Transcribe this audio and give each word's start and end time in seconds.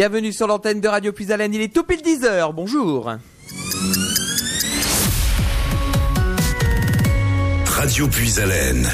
Bienvenue 0.00 0.32
sur 0.32 0.46
l'antenne 0.46 0.80
de 0.80 0.88
Radio 0.88 1.12
Puisalène, 1.12 1.52
il 1.52 1.60
est 1.60 1.74
tout 1.74 1.82
pile 1.82 2.00
10h, 2.00 2.54
bonjour 2.54 3.16
Radio 7.66 8.08
Puisalène. 8.08 8.88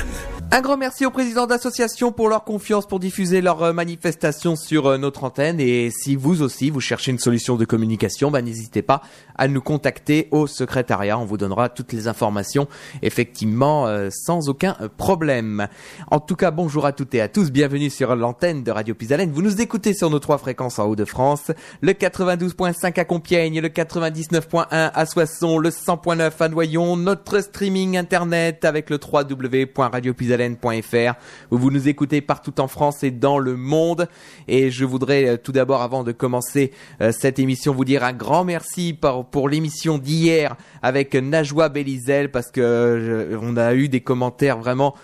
Un 0.53 0.61
grand 0.61 0.77
merci 0.77 1.05
aux 1.05 1.11
présidents 1.11 1.49
d'associations 1.49 2.13
pour 2.13 2.29
leur 2.29 2.45
confiance 2.45 2.87
pour 2.87 3.01
diffuser 3.01 3.41
leurs 3.41 3.65
euh, 3.65 3.73
manifestations 3.73 4.55
sur 4.55 4.87
euh, 4.87 4.97
notre 4.97 5.25
antenne. 5.25 5.59
Et 5.59 5.91
si 5.91 6.15
vous 6.15 6.41
aussi 6.41 6.71
vous 6.71 6.81
cherchez 6.81 7.11
une 7.11 7.19
solution 7.19 7.57
de 7.57 7.65
communication, 7.65 8.31
bah, 8.31 8.43
n'hésitez 8.43 8.81
pas 8.81 9.03
à 9.37 9.49
nous 9.49 9.61
contacter 9.61 10.29
au 10.31 10.47
secrétariat. 10.47 11.19
On 11.19 11.25
vous 11.25 11.37
donnera 11.37 11.69
toutes 11.69 11.93
les 11.93 12.07
informations 12.07 12.69
effectivement 13.03 13.89
euh, 13.89 14.09
sans 14.13 14.49
aucun 14.49 14.77
problème. 14.97 15.67
En 16.13 16.21
tout 16.21 16.37
cas, 16.37 16.53
bonjour 16.53 16.87
à 16.87 16.93
toutes 16.93 17.15
et 17.17 17.21
à 17.21 17.29
tous. 17.29 17.51
Bienvenue 17.51 17.91
sur 17.91 18.15
l'antenne 18.15 18.63
de 18.63 18.71
Radio 18.71 18.95
Pisalène. 18.95 19.33
Vous 19.33 19.43
nous 19.43 19.61
écoutez 19.61 19.95
sur 19.95 20.11
nos 20.11 20.21
trois 20.21 20.39
fréquences 20.39 20.79
en 20.79 20.87
Haut-de-France. 20.87 21.51
Le 21.81 21.93
92.5 21.93 23.01
à 23.01 23.05
Compiègne, 23.05 23.61
le 23.61 23.69
99.1 23.69 24.67
à 24.71 25.07
Soissons, 25.07 25.59
le 25.59 25.71
100.9 25.71 26.31
à 26.39 26.49
Noyon, 26.49 26.97
notre 26.97 27.41
streaming 27.41 27.99
internet 27.99 28.65
avec 28.65 28.91
le 28.91 28.99
vous 31.51 31.71
nous 31.71 31.89
écoutez 31.89 32.21
partout 32.21 32.61
en 32.61 32.69
France 32.69 33.03
et 33.03 33.11
dans 33.11 33.39
le 33.39 33.57
monde. 33.57 34.09
Et 34.49 34.71
je 34.71 34.85
voudrais 34.85 35.29
euh, 35.29 35.37
tout 35.37 35.53
d'abord, 35.53 35.83
avant 35.83 36.05
de 36.05 36.13
commencer 36.13 36.73
euh, 37.01 37.13
cette 37.13 37.39
émission, 37.39 37.73
vous 37.73 37.85
dire 37.85 38.05
un 38.05 38.13
grand 38.13 38.45
merci 38.45 38.97
pour, 39.31 39.49
l'émission 39.49 39.99
d'hier 39.99 40.57
avec 40.83 41.15
Najwa 41.15 41.69
Belizel 41.69 42.31
parce 42.31 42.51
que 42.51 42.61
euh, 42.61 43.39
a 43.57 43.75
eu 43.75 43.89
des 43.89 44.01
commentaires 44.01 44.59
vraiment 44.59 44.95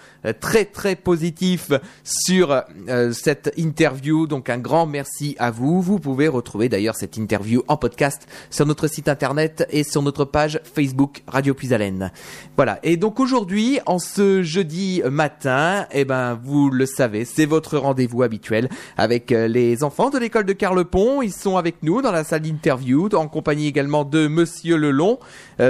très 0.41 0.65
très 0.65 0.97
positif 0.97 1.73
sur 2.05 2.62
euh, 2.89 3.12
cette 3.12 3.53
interview. 3.57 4.27
Donc 4.27 4.51
un 4.51 4.59
grand 4.59 4.87
merci 4.87 5.37
à 5.39 5.51
vous. 5.51 5.81
Vous 5.81 5.98
pouvez 5.98 6.28
retrouver 6.28 6.69
d'ailleurs 6.69 6.95
cette 6.95 7.17
interview 7.17 7.62
en 7.69 7.77
podcast 7.77 8.27
sur 8.50 8.67
notre 8.67 8.87
site 8.87 9.09
internet 9.09 9.67
et 9.70 9.84
sur 9.84 10.03
notre 10.03 10.25
page 10.25 10.61
Facebook 10.75 11.23
Radio 11.27 11.55
Puisalène. 11.55 12.12
Voilà. 12.56 12.78
Et 12.83 12.97
donc 12.97 13.20
aujourd'hui, 13.20 13.81
en 13.87 13.98
ce 13.98 14.43
jeudi 14.43 15.03
matin, 15.11 15.87
eh 15.93 16.05
ben 16.05 16.39
vous 16.43 16.70
le 16.70 16.87
savez, 16.87 17.25
c'est 17.25 17.47
votre 17.47 17.78
rendez-vous 17.78 18.23
habituel 18.23 18.69
avec 18.97 19.33
euh, 19.33 19.48
les 19.48 19.83
enfants 19.83 20.11
de 20.11 20.19
l'école 20.19 20.45
de 20.45 20.53
Carlepont. 20.53 21.23
Ils 21.23 21.33
sont 21.33 21.56
avec 21.56 21.83
nous 21.83 22.03
dans 22.03 22.12
la 22.12 22.25
salle 22.25 22.43
d'interview, 22.43 23.09
en 23.15 23.28
compagnie 23.28 23.67
également 23.67 24.05
de 24.05 24.28
Monsieur 24.28 24.77
Lelon. 24.77 25.19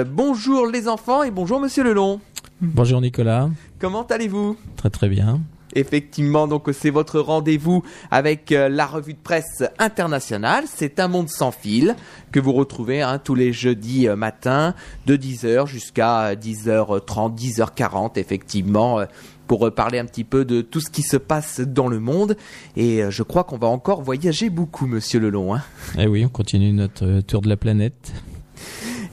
bonjour 0.07 0.67
les 0.67 0.87
enfants 0.87 1.23
et 1.23 1.31
bonjour 1.31 1.59
Monsieur 1.59 1.83
Lelon. 1.83 2.19
Bonjour 2.63 3.01
Nicolas. 3.01 3.49
Comment 3.77 4.03
allez-vous? 4.03 4.55
Très 4.77 4.89
très 4.89 5.09
bien. 5.09 5.41
Effectivement, 5.75 6.47
donc 6.47 6.69
c'est 6.71 6.91
votre 6.91 7.19
rendez-vous 7.19 7.83
avec 8.09 8.53
euh, 8.53 8.69
la 8.69 8.85
revue 8.85 9.13
de 9.13 9.19
presse 9.21 9.63
internationale. 9.79 10.63
C'est 10.73 11.01
un 11.01 11.09
monde 11.09 11.27
sans 11.27 11.51
fil 11.51 11.95
que 12.31 12.39
vous 12.39 12.53
retrouvez 12.53 13.01
hein, 13.01 13.19
tous 13.21 13.35
les 13.35 13.51
jeudis 13.51 14.07
euh, 14.07 14.15
matins 14.15 14.75
de 15.07 15.17
10h 15.17 15.67
jusqu'à 15.67 16.35
10h30, 16.35 17.37
10h40 17.37 18.17
effectivement 18.17 19.01
euh, 19.01 19.05
pour 19.47 19.69
parler 19.73 19.99
un 19.99 20.05
petit 20.05 20.23
peu 20.23 20.45
de 20.45 20.61
tout 20.61 20.79
ce 20.79 20.89
qui 20.89 21.01
se 21.01 21.17
passe 21.17 21.59
dans 21.59 21.89
le 21.89 21.99
monde. 21.99 22.37
Et 22.77 23.01
je 23.09 23.23
crois 23.23 23.43
qu'on 23.43 23.57
va 23.57 23.67
encore 23.67 24.01
voyager 24.01 24.49
beaucoup, 24.49 24.87
monsieur 24.87 25.19
Lelon. 25.19 25.53
Hein. 25.53 25.61
Eh 25.99 26.07
oui, 26.07 26.23
on 26.23 26.29
continue 26.29 26.71
notre 26.71 27.19
tour 27.19 27.41
de 27.41 27.49
la 27.49 27.57
planète. 27.57 28.13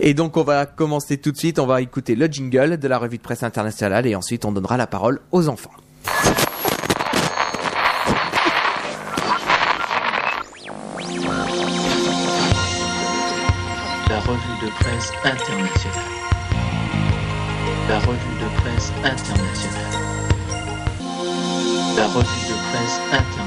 Et 0.03 0.15
donc 0.15 0.39
on 0.39 0.45
va 0.45 0.65
commencer 0.65 1.19
tout 1.19 1.31
de 1.31 1.37
suite, 1.37 1.59
on 1.59 1.67
va 1.67 1.83
écouter 1.83 2.15
le 2.15 2.27
jingle 2.27 2.79
de 2.79 2.89
la 2.89 2.97
revue 2.97 3.19
de 3.19 3.23
presse 3.23 3.43
internationale 3.43 4.07
et 4.07 4.17
ensuite 4.17 4.47
on 4.47 4.53
donnera 4.53 4.79
la 4.79 4.87
parole 4.87 5.21
aux 5.31 5.47
enfants. 5.49 5.71
La 14.09 14.21
revue 14.21 14.59
de 14.63 14.71
presse 14.81 15.13
internationale. 15.23 16.05
La 17.87 17.99
revue 17.99 18.37
de 18.41 18.61
presse 18.63 18.93
internationale. 19.05 19.93
La 21.97 22.07
revue 22.07 22.47
de 22.49 22.57
presse 22.71 23.01
internationale. 23.13 23.40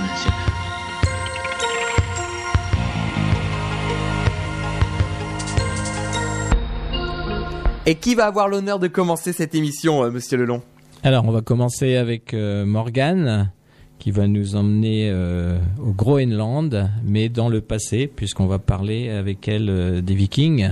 Et 7.85 7.95
qui 7.95 8.15
va 8.15 8.27
avoir 8.27 8.47
l'honneur 8.47 8.79
de 8.79 8.87
commencer 8.87 9.33
cette 9.33 9.55
émission, 9.55 10.05
euh, 10.05 10.09
Monsieur 10.09 10.37
Lelon? 10.37 10.61
Alors, 11.03 11.25
on 11.27 11.31
va 11.31 11.41
commencer 11.41 11.97
avec 11.97 12.33
euh, 12.33 12.65
Morgane, 12.65 13.51
qui 13.99 14.11
va 14.11 14.25
nous 14.25 14.55
emmener 14.55 15.09
euh, 15.09 15.57
au 15.85 15.91
Groenland, 15.91 16.89
mais 17.03 17.27
dans 17.27 17.49
le 17.49 17.59
passé, 17.59 18.07
puisqu'on 18.07 18.47
va 18.47 18.57
parler 18.57 19.09
avec 19.09 19.49
elle 19.49 20.01
des 20.01 20.15
Vikings. 20.15 20.69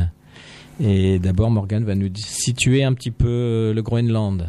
Et 0.80 1.20
d'abord, 1.20 1.52
Morgane 1.52 1.84
va 1.84 1.96
nous 1.96 2.10
situer 2.16 2.86
un 2.86 2.94
petit 2.94 3.12
peu 3.12 3.74
le 3.76 3.82
Groenland. 3.82 4.48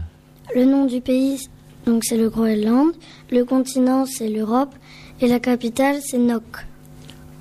Le 0.54 0.64
nom 0.64 0.86
du 0.86 1.00
pays, 1.00 1.48
donc 1.84 2.04
c'est 2.04 2.16
le 2.16 2.30
Groenland. 2.30 2.92
Le 3.32 3.44
continent, 3.44 4.06
c'est 4.06 4.28
l'Europe. 4.28 4.72
Et 5.20 5.26
la 5.26 5.40
capitale, 5.40 5.96
c'est 6.00 6.18
Nok. 6.18 6.64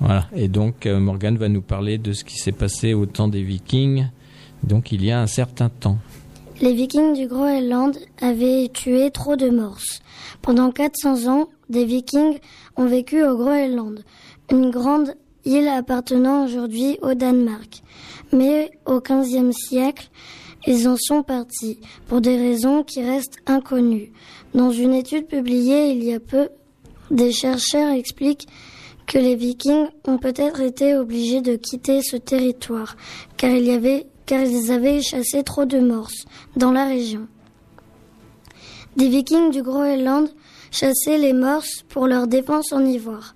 Voilà. 0.00 0.26
Et 0.34 0.48
donc, 0.48 0.84
Morgane 0.86 1.36
va 1.36 1.48
nous 1.48 1.62
parler 1.62 1.98
de 1.98 2.12
ce 2.12 2.24
qui 2.24 2.38
s'est 2.38 2.50
passé 2.50 2.92
au 2.92 3.06
temps 3.06 3.28
des 3.28 3.44
Vikings 3.44 4.08
donc 4.62 4.92
il 4.92 5.04
y 5.04 5.10
a 5.10 5.20
un 5.20 5.26
certain 5.26 5.68
temps. 5.68 5.98
Les 6.60 6.72
Vikings 6.72 7.14
du 7.14 7.26
Groenland 7.26 7.96
avaient 8.20 8.70
tué 8.72 9.10
trop 9.10 9.36
de 9.36 9.50
morses. 9.50 10.00
Pendant 10.42 10.70
400 10.70 11.26
ans, 11.26 11.48
des 11.68 11.84
Vikings 11.84 12.38
ont 12.76 12.86
vécu 12.86 13.24
au 13.24 13.36
Groenland, 13.36 14.04
une 14.50 14.70
grande 14.70 15.14
île 15.44 15.68
appartenant 15.68 16.44
aujourd'hui 16.44 16.98
au 17.02 17.14
Danemark. 17.14 17.82
Mais 18.32 18.70
au 18.86 19.00
XVe 19.00 19.52
siècle, 19.52 20.08
ils 20.66 20.88
en 20.88 20.96
sont 20.96 21.22
partis, 21.22 21.80
pour 22.06 22.20
des 22.20 22.36
raisons 22.36 22.84
qui 22.84 23.02
restent 23.02 23.38
inconnues. 23.46 24.12
Dans 24.54 24.70
une 24.70 24.94
étude 24.94 25.26
publiée 25.26 25.90
il 25.90 26.04
y 26.04 26.14
a 26.14 26.20
peu, 26.20 26.48
des 27.10 27.32
chercheurs 27.32 27.90
expliquent 27.90 28.46
que 29.06 29.18
les 29.18 29.34
Vikings 29.34 29.88
ont 30.06 30.18
peut-être 30.18 30.60
été 30.60 30.94
obligés 30.94 31.40
de 31.40 31.56
quitter 31.56 32.02
ce 32.02 32.16
territoire, 32.16 32.96
car 33.36 33.50
il 33.50 33.64
y 33.64 33.72
avait 33.72 34.06
car 34.32 34.44
ils 34.44 34.72
avaient 34.72 35.02
chassé 35.02 35.42
trop 35.42 35.66
de 35.66 35.78
morses 35.78 36.24
dans 36.56 36.72
la 36.72 36.86
région. 36.86 37.26
Des 38.96 39.10
vikings 39.10 39.50
du 39.50 39.62
Groenland 39.62 40.30
chassaient 40.70 41.18
les 41.18 41.34
morses 41.34 41.84
pour 41.90 42.06
leur 42.06 42.26
défense 42.26 42.72
en 42.72 42.82
ivoire. 42.82 43.34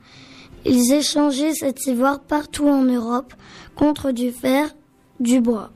Ils 0.65 0.95
échangeaient 0.95 1.53
cet 1.53 1.87
ivoire 1.87 2.21
partout 2.21 2.67
en 2.67 2.84
Europe 2.84 3.34
contre 3.75 4.11
du 4.11 4.31
fer, 4.31 4.75
du 5.21 5.43
bois. 5.43 5.71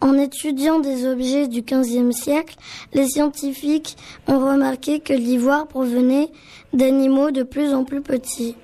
en 0.00 0.14
étudiant 0.14 0.80
des 0.80 1.06
objets 1.06 1.46
du 1.46 1.60
XVe 1.60 2.12
siècle, 2.12 2.56
les 2.94 3.06
scientifiques 3.06 3.98
ont 4.26 4.38
remarqué 4.38 5.00
que 5.00 5.12
l'ivoire 5.12 5.68
provenait 5.68 6.30
d'animaux 6.72 7.30
de 7.30 7.42
plus 7.42 7.74
en 7.74 7.84
plus 7.84 8.00
petits. 8.00 8.54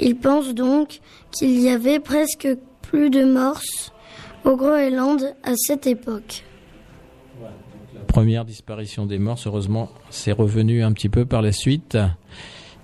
Ils 0.00 0.18
pensent 0.18 0.52
donc 0.52 1.00
qu'il 1.32 1.58
y 1.58 1.70
avait 1.70 1.98
presque 1.98 2.46
plus 2.82 3.08
de 3.08 3.24
morses 3.24 3.90
au 4.44 4.56
Groenland 4.56 5.34
à 5.42 5.52
cette 5.56 5.86
époque. 5.86 6.44
La 7.94 8.00
première 8.06 8.44
disparition 8.44 9.06
des 9.06 9.18
morts, 9.18 9.38
heureusement, 9.46 9.90
c'est 10.10 10.32
revenu 10.32 10.82
un 10.82 10.92
petit 10.92 11.08
peu 11.08 11.24
par 11.24 11.42
la 11.42 11.52
suite. 11.52 11.96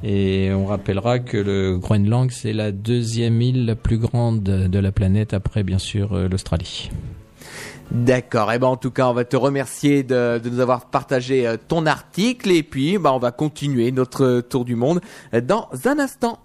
Et 0.05 0.50
on 0.53 0.67
rappellera 0.67 1.19
que 1.19 1.37
le 1.37 1.78
Groenland, 1.78 2.31
c'est 2.31 2.53
la 2.53 2.71
deuxième 2.71 3.41
île 3.41 3.65
la 3.65 3.75
plus 3.75 3.99
grande 3.99 4.43
de 4.43 4.78
la 4.78 4.93
planète, 4.93 5.34
après 5.34 5.62
bien 5.62 5.78
sûr 5.78 6.12
euh, 6.12 6.28
l'Australie. 6.28 6.91
D'accord. 7.91 8.50
Et 8.53 8.56
eh 8.56 8.59
ben 8.59 8.67
en 8.67 8.77
tout 8.77 8.91
cas, 8.91 9.09
on 9.09 9.12
va 9.12 9.25
te 9.25 9.37
remercier 9.37 10.03
de, 10.03 10.41
nous 10.44 10.61
avoir 10.61 10.87
partagé 10.87 11.47
euh, 11.47 11.56
ton 11.56 11.87
article 11.87 12.50
et 12.50 12.62
puis 12.62 12.99
bah, 12.99 13.12
on 13.12 13.19
va 13.19 13.31
continuer 13.31 13.93
notre 13.93 14.41
tour 14.41 14.64
du 14.64 14.75
monde 14.75 15.00
dans 15.44 15.69
un 15.85 15.99
instant. 15.99 16.41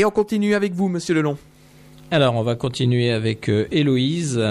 Et 0.00 0.04
on 0.06 0.10
continue 0.10 0.54
avec 0.54 0.72
vous, 0.72 0.88
monsieur 0.88 1.14
Lelon. 1.14 1.36
Alors, 2.10 2.34
on 2.34 2.42
va 2.42 2.54
continuer 2.54 3.10
avec 3.10 3.50
euh, 3.50 3.66
Héloïse, 3.70 4.42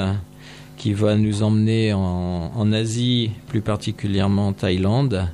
qui 0.78 0.94
va 0.94 1.16
nous 1.16 1.42
emmener 1.42 1.92
en, 1.92 2.72
Asie, 2.72 3.31
plus 3.48 3.62
particulièrement 3.62 4.50
en 4.50 4.54
Thaïlande, 4.54 5.28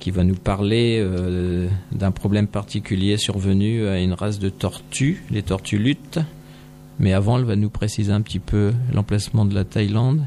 qui 0.00 0.10
va 0.10 0.24
nous 0.24 0.34
parler 0.34 0.98
euh, 0.98 1.68
d'un 1.92 2.10
problème 2.10 2.46
particulier 2.46 3.18
survenu 3.18 3.86
à 3.86 4.00
une 4.00 4.14
race 4.14 4.38
de 4.38 4.48
tortues, 4.48 5.22
les 5.30 5.42
tortues 5.42 5.76
luttes. 5.76 6.20
Mais 6.98 7.12
avant, 7.12 7.36
elle 7.36 7.44
va 7.44 7.56
nous 7.56 7.68
préciser 7.68 8.12
un 8.12 8.22
petit 8.22 8.38
peu 8.38 8.72
l'emplacement 8.94 9.44
de 9.44 9.54
la 9.54 9.64
Thaïlande. 9.64 10.22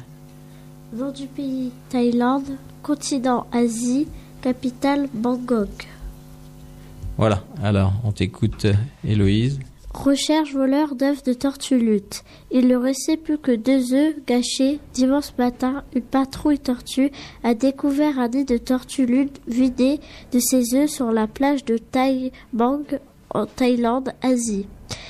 Nom 0.96 1.12
du 1.12 1.26
pays 1.26 1.72
Thaïlande, 1.90 2.56
continent 2.84 3.48
Asie, 3.52 4.08
capitale 4.44 5.10
Bangkok. 5.12 5.88
Voilà, 7.18 7.44
alors 7.64 7.94
on 8.04 8.12
t'écoute 8.12 8.68
Héloïse. 9.04 9.60
Recherche 9.92 10.54
voleur 10.54 10.94
d'œufs 10.94 11.24
de 11.24 11.34
tortue 11.34 11.80
lutte. 11.80 12.24
Il 12.52 12.68
ne 12.68 12.76
restait 12.76 13.18
plus 13.18 13.40
que 13.40 13.52
deux 13.56 13.96
œufs 13.96 14.16
gâchés. 14.28 14.80
Dimanche 14.94 15.32
matin, 15.40 15.84
une 15.96 16.04
patrouille 16.04 16.60
tortue 16.60 17.12
a 17.44 17.56
découvert 17.56 18.20
un 18.20 18.28
nid 18.28 18.46
de 18.46 18.58
tortue 18.58 19.08
lutte 19.08 19.42
vidé 19.48 20.00
de 20.32 20.40
ses 20.40 20.76
œufs 20.76 20.92
sur 20.92 21.12
la 21.12 21.26
plage 21.26 21.66
de 21.66 21.80
Tai 21.80 22.32
Bang 22.54 23.00
en 23.34 23.48
Thaïlande, 23.48 24.14
Asie. 24.22 24.68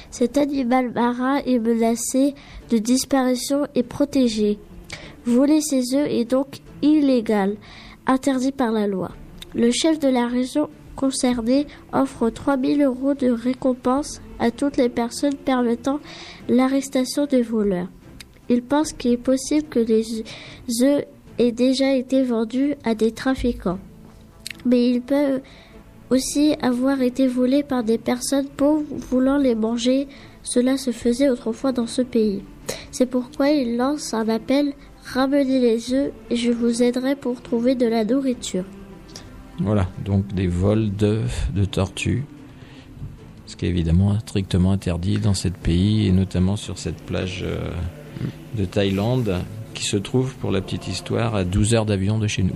Cet 0.09 0.38
animal 0.38 0.94
marin 0.94 1.39
est 1.45 1.59
menacé 1.59 2.33
de 2.69 2.77
disparition 2.77 3.68
et 3.75 3.83
protégé. 3.83 4.57
Voler 5.25 5.59
ses 5.59 5.94
œufs 5.94 6.07
est 6.09 6.31
donc 6.31 6.62
illégal, 6.81 7.57
interdit 8.06 8.54
par 8.54 8.71
la 8.71 8.88
loi. 8.88 9.12
Le 9.54 9.71
chef 9.71 10.00
de 10.00 10.07
la 10.07 10.27
région 10.27 10.69
concernée 10.97 11.67
offre 11.94 12.29
3000 12.29 12.81
euros 12.81 13.13
de 13.13 13.29
récompense 13.29 14.19
à 14.39 14.51
toutes 14.51 14.75
les 14.75 14.89
personnes 14.89 15.35
permettant 15.35 16.01
l'arrestation 16.49 17.25
des 17.25 17.41
voleurs. 17.41 17.88
Il 18.49 18.63
pense 18.63 18.91
qu'il 18.91 19.11
est 19.11 19.17
possible 19.17 19.67
que 19.69 19.79
les 19.79 20.23
œufs 20.83 21.05
aient 21.38 21.51
déjà 21.51 21.94
été 21.95 22.23
vendus 22.23 22.75
à 22.83 22.95
des 22.95 23.11
trafiquants. 23.11 23.79
Mais 24.65 24.89
ils 24.89 25.01
peuvent 25.01 25.41
aussi 26.09 26.55
avoir 26.61 27.01
été 27.01 27.27
volés 27.27 27.63
par 27.63 27.83
des 27.83 27.97
personnes 27.97 28.47
pauvres 28.47 28.85
voulant 28.89 29.38
les 29.38 29.55
manger. 29.55 30.07
Cela 30.44 30.77
se 30.77 30.91
faisait 30.91 31.29
autrefois 31.29 31.71
dans 31.71 31.88
ce 31.88 32.01
pays. 32.01 32.44
C'est 32.91 33.05
pourquoi 33.05 33.49
il 33.49 33.77
lance 33.77 34.13
un 34.13 34.27
appel 34.27 34.73
Ramenez 35.13 35.59
les 35.59 35.94
œufs 35.94 36.11
et 36.29 36.35
je 36.35 36.51
vous 36.51 36.83
aiderai 36.83 37.15
pour 37.15 37.41
trouver 37.41 37.75
de 37.75 37.85
la 37.85 38.03
nourriture. 38.03 38.65
Voilà, 39.59 39.88
donc 40.06 40.27
des 40.33 40.48
vols 40.48 40.92
d'œufs 40.92 41.50
de 41.54 41.65
tortues, 41.65 42.25
ce 43.48 43.56
qui 43.56 43.65
est 43.65 43.69
évidemment 43.69 44.19
strictement 44.19 44.71
interdit 44.71 45.18
dans 45.18 45.33
ce 45.33 45.48
pays 45.48 46.07
et 46.07 46.12
notamment 46.12 46.57
sur 46.57 46.77
cette 46.77 47.01
plage 47.04 47.44
euh, 47.44 47.71
de 48.56 48.65
Thaïlande 48.65 49.42
qui 49.77 49.86
se 49.86 49.98
trouve, 49.98 50.33
pour 50.36 50.51
la 50.51 50.59
petite 50.62 50.88
histoire, 50.88 51.36
à 51.36 51.44
12 51.44 51.75
heures 51.75 51.86
d'avion 51.86 52.18
de 52.18 52.25
chez 52.25 52.42
nous. 52.42 52.56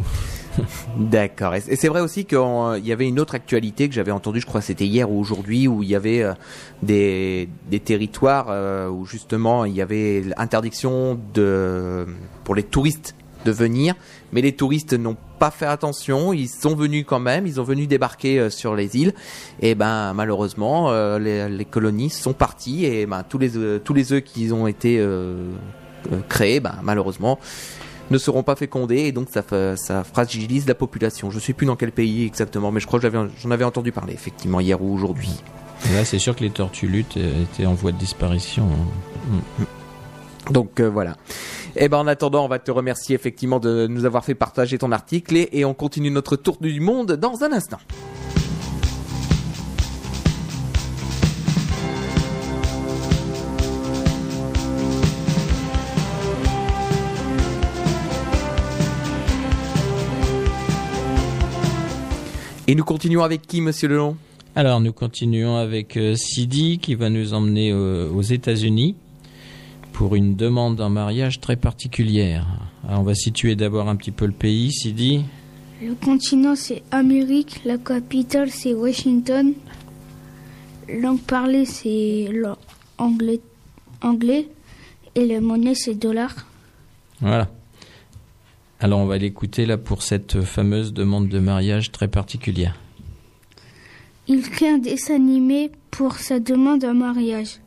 D'accord. 0.97 1.53
Et 1.53 1.61
c'est 1.61 1.87
vrai 1.87 2.01
aussi 2.01 2.25
qu'il 2.25 2.81
y 2.83 2.91
avait 2.91 3.07
une 3.07 3.19
autre 3.19 3.35
actualité 3.35 3.87
que 3.87 3.93
j'avais 3.93 4.11
entendue, 4.11 4.41
je 4.41 4.47
crois 4.47 4.61
c'était 4.61 4.87
hier 4.87 5.09
ou 5.09 5.19
aujourd'hui, 5.19 5.67
où 5.67 5.83
il 5.83 5.89
y 5.89 5.95
avait 5.95 6.23
euh, 6.23 6.33
des, 6.81 7.47
des 7.69 7.79
territoires 7.79 8.47
euh, 8.49 8.89
où 8.89 9.05
justement 9.05 9.65
il 9.65 9.73
y 9.73 9.81
avait 9.81 10.23
interdiction 10.35 11.19
de 11.33 12.07
pour 12.43 12.55
les 12.55 12.63
touristes 12.63 13.15
de 13.45 13.51
venir, 13.51 13.95
mais 14.31 14.41
les 14.41 14.53
touristes 14.53 14.93
n'ont 14.93 15.17
pas 15.39 15.51
fait 15.51 15.65
attention, 15.65 16.33
ils 16.33 16.49
sont 16.49 16.75
venus 16.75 17.05
quand 17.07 17.19
même, 17.19 17.47
ils 17.47 17.59
ont 17.59 17.63
venu 17.63 17.87
débarquer 17.87 18.39
euh, 18.39 18.49
sur 18.49 18.75
les 18.75 18.95
îles, 18.95 19.13
et 19.61 19.75
ben 19.75 20.13
malheureusement 20.13 20.91
les, 21.17 21.49
les, 21.49 21.65
colonies 21.65 22.09
sont 22.09 22.33
parties 22.33 22.85
et 22.85 23.05
ben 23.05 23.23
tous 23.23 23.37
les 23.37 23.79
tous 23.79 23.93
les 23.93 24.13
œufs 24.13 24.23
qui 24.23 24.51
ont 24.51 24.67
été 24.67 25.05
créés, 26.29 26.59
ben 26.59 26.75
malheureusement 26.83 27.39
ne 28.11 28.17
seront 28.17 28.43
pas 28.43 28.55
fécondés 28.55 28.97
et 28.97 29.11
donc 29.11 29.29
ça, 29.31 29.43
ça 29.77 30.03
fragilise 30.03 30.67
la 30.67 30.75
population. 30.75 31.31
Je 31.31 31.37
ne 31.37 31.41
sais 31.41 31.53
plus 31.53 31.65
dans 31.65 31.75
quel 31.75 31.91
pays 31.91 32.25
exactement, 32.25 32.71
mais 32.71 32.79
je 32.79 32.87
crois 32.87 32.99
que 32.99 33.07
j'en 33.09 33.51
avais 33.51 33.63
entendu 33.63 33.91
parler 33.91 34.13
effectivement 34.13 34.59
hier 34.59 34.81
ou 34.81 34.93
aujourd'hui. 34.93 35.31
Là, 35.93 36.05
c'est 36.05 36.19
sûr 36.19 36.35
que 36.35 36.43
les 36.43 36.51
tortues 36.51 36.87
luttes 36.87 37.17
étaient 37.17 37.65
en 37.65 37.73
voie 37.73 37.91
de 37.91 37.97
disparition. 37.97 38.67
Hein. 38.67 39.65
Donc 40.51 40.79
euh, 40.79 40.89
voilà. 40.89 41.15
Et 41.75 41.85
eh 41.85 41.89
ben 41.89 41.99
en 41.99 42.07
attendant, 42.07 42.43
on 42.43 42.49
va 42.49 42.59
te 42.59 42.69
remercier 42.69 43.15
effectivement 43.15 43.59
de 43.59 43.87
nous 43.87 44.03
avoir 44.03 44.25
fait 44.25 44.35
partager 44.35 44.77
ton 44.77 44.91
article 44.91 45.37
et 45.37 45.63
on 45.63 45.73
continue 45.73 46.11
notre 46.11 46.35
tour 46.35 46.57
du 46.59 46.81
monde 46.81 47.13
dans 47.13 47.43
un 47.43 47.53
instant. 47.53 47.79
Et 62.67 62.75
nous 62.75 62.83
continuons 62.83 63.23
avec 63.23 63.41
qui, 63.41 63.59
monsieur 63.59 63.87
Lelon 63.87 64.15
Alors, 64.55 64.81
nous 64.81 64.93
continuons 64.93 65.57
avec 65.57 65.97
euh, 65.97 66.15
Sidi 66.15 66.79
qui 66.79 66.95
va 66.95 67.09
nous 67.09 67.33
emmener 67.33 67.71
euh, 67.71 68.09
aux 68.09 68.21
États-Unis 68.21 68.95
pour 69.93 70.15
une 70.15 70.35
demande 70.35 70.81
en 70.81 70.89
mariage 70.89 71.39
très 71.39 71.55
particulière. 71.55 72.45
on 72.87 73.03
va 73.03 73.15
situer 73.15 73.55
d'abord 73.55 73.89
un 73.89 73.95
petit 73.95 74.11
peu 74.11 74.25
le 74.25 74.31
pays, 74.31 74.71
Sidi. 74.71 75.23
Le 75.81 75.95
continent, 75.95 76.55
c'est 76.55 76.83
Amérique. 76.91 77.61
La 77.65 77.77
capitale, 77.77 78.51
c'est 78.51 78.73
Washington. 78.73 79.53
Langue 80.89 81.21
parlée, 81.21 81.65
c'est 81.65 82.29
l'anglais. 82.31 83.39
Anglais. 84.01 84.47
Et 85.15 85.25
la 85.25 85.41
monnaie, 85.41 85.75
c'est 85.75 85.95
dollar. 85.95 86.33
Voilà. 87.19 87.49
Alors 88.79 88.99
on 88.99 89.05
va 89.05 89.19
l'écouter 89.19 89.67
là 89.67 89.77
pour 89.77 90.01
cette 90.01 90.41
fameuse 90.41 90.91
demande 90.91 91.29
de 91.29 91.37
mariage 91.37 91.91
très 91.91 92.07
particulière. 92.07 92.79
Il 94.27 94.41
crée 94.41 94.69
un 94.69 94.79
dessin 94.79 95.15
animé 95.15 95.71
pour 95.91 96.15
sa 96.15 96.39
demande 96.39 96.83
en 96.83 96.95
mariage. 96.95 97.60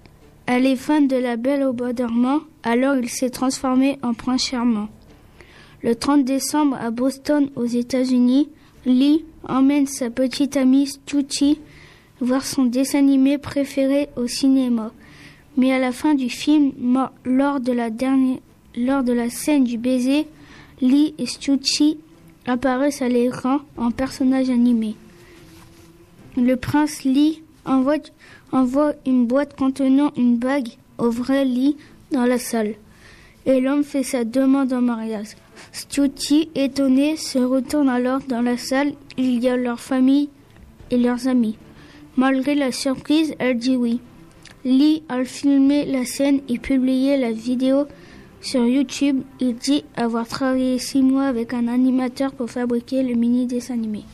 Elle 0.46 0.66
est 0.66 0.76
fan 0.76 1.08
de 1.08 1.16
la 1.16 1.36
Belle 1.36 1.62
au 1.62 1.72
bois 1.72 1.94
dormant, 1.94 2.40
alors 2.62 2.96
il 2.96 3.08
s'est 3.08 3.30
transformé 3.30 3.98
en 4.02 4.12
prince 4.12 4.48
charmant. 4.48 4.88
Le 5.82 5.94
30 5.94 6.24
décembre 6.24 6.76
à 6.80 6.90
Boston, 6.90 7.50
aux 7.56 7.64
États-Unis, 7.64 8.48
Lee 8.84 9.24
emmène 9.48 9.86
sa 9.86 10.10
petite 10.10 10.56
amie 10.56 10.86
Stucci 10.86 11.58
voir 12.20 12.44
son 12.44 12.64
dessin 12.64 12.98
animé 12.98 13.38
préféré 13.38 14.08
au 14.16 14.26
cinéma. 14.26 14.92
Mais 15.56 15.72
à 15.72 15.78
la 15.78 15.92
fin 15.92 16.14
du 16.14 16.28
film, 16.28 16.72
lors 17.24 17.60
de 17.60 17.72
la 17.72 17.88
lors 18.76 19.04
de 19.04 19.12
la 19.12 19.30
scène 19.30 19.64
du 19.64 19.78
baiser, 19.78 20.26
Lee 20.80 21.14
et 21.18 21.26
Stucci 21.26 21.98
apparaissent 22.46 23.02
à 23.02 23.08
l'écran 23.08 23.60
en 23.76 23.90
personnages 23.90 24.50
animés. 24.50 24.96
Le 26.36 26.56
prince 26.56 27.04
Lee 27.04 27.42
envoie, 27.64 27.96
envoie 28.54 28.94
une 29.04 29.26
boîte 29.26 29.56
contenant 29.56 30.12
une 30.16 30.38
bague 30.38 30.68
au 30.96 31.10
vrai 31.10 31.44
Lee 31.44 31.76
dans 32.12 32.24
la 32.24 32.38
salle. 32.38 32.74
Et 33.44 33.60
l'homme 33.60 33.84
fait 33.84 34.02
sa 34.02 34.24
demande 34.24 34.72
en 34.72 34.80
mariage. 34.80 35.36
Stucci, 35.72 36.48
étonné, 36.54 37.16
se 37.16 37.38
retourne 37.38 37.90
alors 37.90 38.20
dans 38.28 38.40
la 38.40 38.56
salle. 38.56 38.92
Il 39.18 39.42
y 39.42 39.48
a 39.48 39.56
leur 39.56 39.80
famille 39.80 40.30
et 40.90 40.96
leurs 40.96 41.28
amis. 41.28 41.58
Malgré 42.16 42.54
la 42.54 42.72
surprise, 42.72 43.34
elle 43.38 43.58
dit 43.58 43.76
oui. 43.76 44.00
Lee 44.64 45.02
a 45.10 45.24
filmé 45.24 45.84
la 45.84 46.06
scène 46.06 46.40
et 46.48 46.58
publié 46.58 47.18
la 47.18 47.32
vidéo 47.32 47.86
sur 48.44 48.66
YouTube, 48.66 49.22
il 49.40 49.56
dit 49.56 49.84
avoir 49.96 50.28
travaillé 50.28 50.78
six 50.78 51.00
mois 51.00 51.24
avec 51.24 51.54
un 51.54 51.66
animateur 51.66 52.30
pour 52.32 52.50
fabriquer 52.50 53.02
le 53.02 53.14
mini 53.14 53.46
dessin 53.46 53.72
animé. 53.72 54.04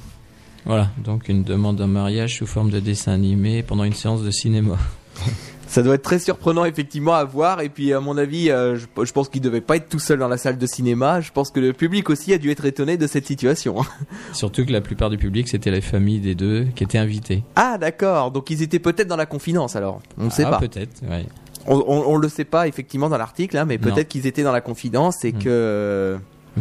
Voilà, 0.67 0.90
donc 1.02 1.29
une 1.29 1.43
demande 1.43 1.81
en 1.81 1.87
mariage 1.87 2.38
sous 2.38 2.47
forme 2.47 2.71
de 2.71 2.81
dessin 2.81 3.12
animé 3.12 3.62
pendant 3.62 3.85
une 3.85 3.95
séance 3.95 4.23
de 4.23 4.31
cinéma. 4.31 4.76
Ça 5.71 5.85
doit 5.85 5.95
être 5.95 6.02
très 6.02 6.19
surprenant 6.19 6.64
effectivement 6.64 7.14
à 7.14 7.23
voir 7.23 7.61
et 7.61 7.69
puis 7.69 7.93
à 7.93 8.00
mon 8.00 8.19
avis, 8.19 8.50
euh, 8.50 8.76
je, 8.76 9.12
pense 9.12 9.29
qu'il 9.29 9.40
devait 9.40 9.61
pas 9.61 9.76
être 9.76 9.88
tout 9.88 10.00
seul 10.00 10.19
dans 10.19 10.26
la 10.26 10.37
salle 10.37 10.59
de 10.59 10.67
cinéma. 10.67 11.21
Je 11.21 11.31
pense 11.31 11.52
que 11.52 11.61
le 11.61 11.73
public 11.73 12.11
aussi 12.11 12.33
a 12.33 12.38
dû 12.38 12.50
être 12.50 12.64
étonné 12.64 12.97
de 12.97 13.07
cette 13.07 13.25
situation. 13.25 13.76
Surtout 14.33 14.67
que 14.67 14.73
la 14.73 14.81
plupart 14.81 15.11
du 15.11 15.17
public 15.17 15.47
c'était 15.47 15.71
les 15.71 15.81
familles 15.81 16.19
des 16.19 16.35
deux 16.35 16.67
qui 16.75 16.83
étaient 16.83 16.99
invités. 16.99 17.45
Ah 17.55 17.79
d'accord, 17.79 18.33
donc 18.33 18.50
ils 18.50 18.62
étaient 18.62 18.81
peut-être 18.81 19.07
dans 19.07 19.17
la 19.17 19.26
confidence 19.26 19.76
alors. 19.76 20.00
On 20.19 20.25
ne 20.25 20.31
sait 20.31 20.43
ah, 20.45 20.50
pas. 20.50 20.59
Peut-être, 20.59 21.02
ouais. 21.09 21.25
On, 21.69 22.17
ne 22.17 22.23
le 22.23 22.29
sait 22.29 22.45
pas 22.45 22.67
effectivement 22.67 23.09
dans 23.09 23.19
l'article, 23.19 23.57
hein, 23.57 23.64
mais 23.64 23.79
peut-être 23.79 24.09
qu'ils 24.09 24.26
étaient 24.26 24.43
dans 24.43 24.50
la 24.50 24.62
confidence 24.62 25.25
et 25.25 25.33
hmm. 25.33 25.38
que. 25.38 26.19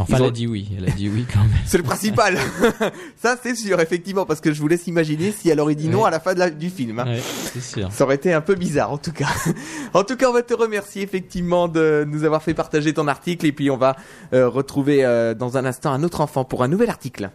Mais 0.08 0.16
enfin, 0.16 0.24
elle 0.24 0.30
a 0.30 0.32
dit 0.32 0.48
oui. 0.48 0.70
Elle 0.78 0.88
a 0.88 0.92
dit 0.92 1.10
oui 1.10 1.26
quand 1.32 1.40
même. 1.40 1.50
c'est 1.66 1.78
le 1.78 1.84
principal. 1.84 2.38
Ça, 3.22 3.36
c'est 3.42 3.56
sûr, 3.56 3.80
effectivement, 3.80 4.26
parce 4.26 4.40
que 4.40 4.54
je 4.54 4.62
vous 4.62 4.68
laisse 4.68 4.88
imaginer 4.88 5.32
si 5.32 5.50
elle 5.50 5.60
aurait 5.60 5.76
dit 5.76 5.90
non 5.90 6.06
à 6.06 6.10
la 6.10 6.20
fin 6.20 6.34
du 6.50 6.70
film. 6.70 7.00
Hein. 7.00 7.18
c'est 7.54 7.62
sûr. 7.62 7.92
Ça 7.92 8.06
aurait 8.06 8.16
été 8.16 8.34
un 8.34 8.42
peu 8.42 8.56
bizarre, 8.56 8.92
en 8.92 8.98
tout 8.98 9.12
cas. 9.12 9.28
en 9.94 10.04
tout 10.04 10.16
cas, 10.16 10.30
on 10.30 10.34
va 10.34 10.42
te 10.42 10.54
remercier 10.54 11.02
effectivement 11.02 11.68
de 11.68 12.06
nous 12.08 12.24
avoir 12.24 12.42
fait 12.44 12.54
partager 12.54 12.94
ton 12.94 13.08
article 13.08 13.46
et 13.46 13.52
puis 13.52 13.70
on 13.70 13.78
va 13.78 13.96
euh, 14.34 14.48
retrouver 14.48 15.04
euh, 15.04 15.34
dans 15.34 15.58
un 15.58 15.66
instant 15.66 15.92
un 15.92 16.04
autre 16.04 16.22
enfant 16.22 16.46
pour 16.46 16.64
un 16.64 16.68
nouvel 16.68 16.90
article. 16.90 17.30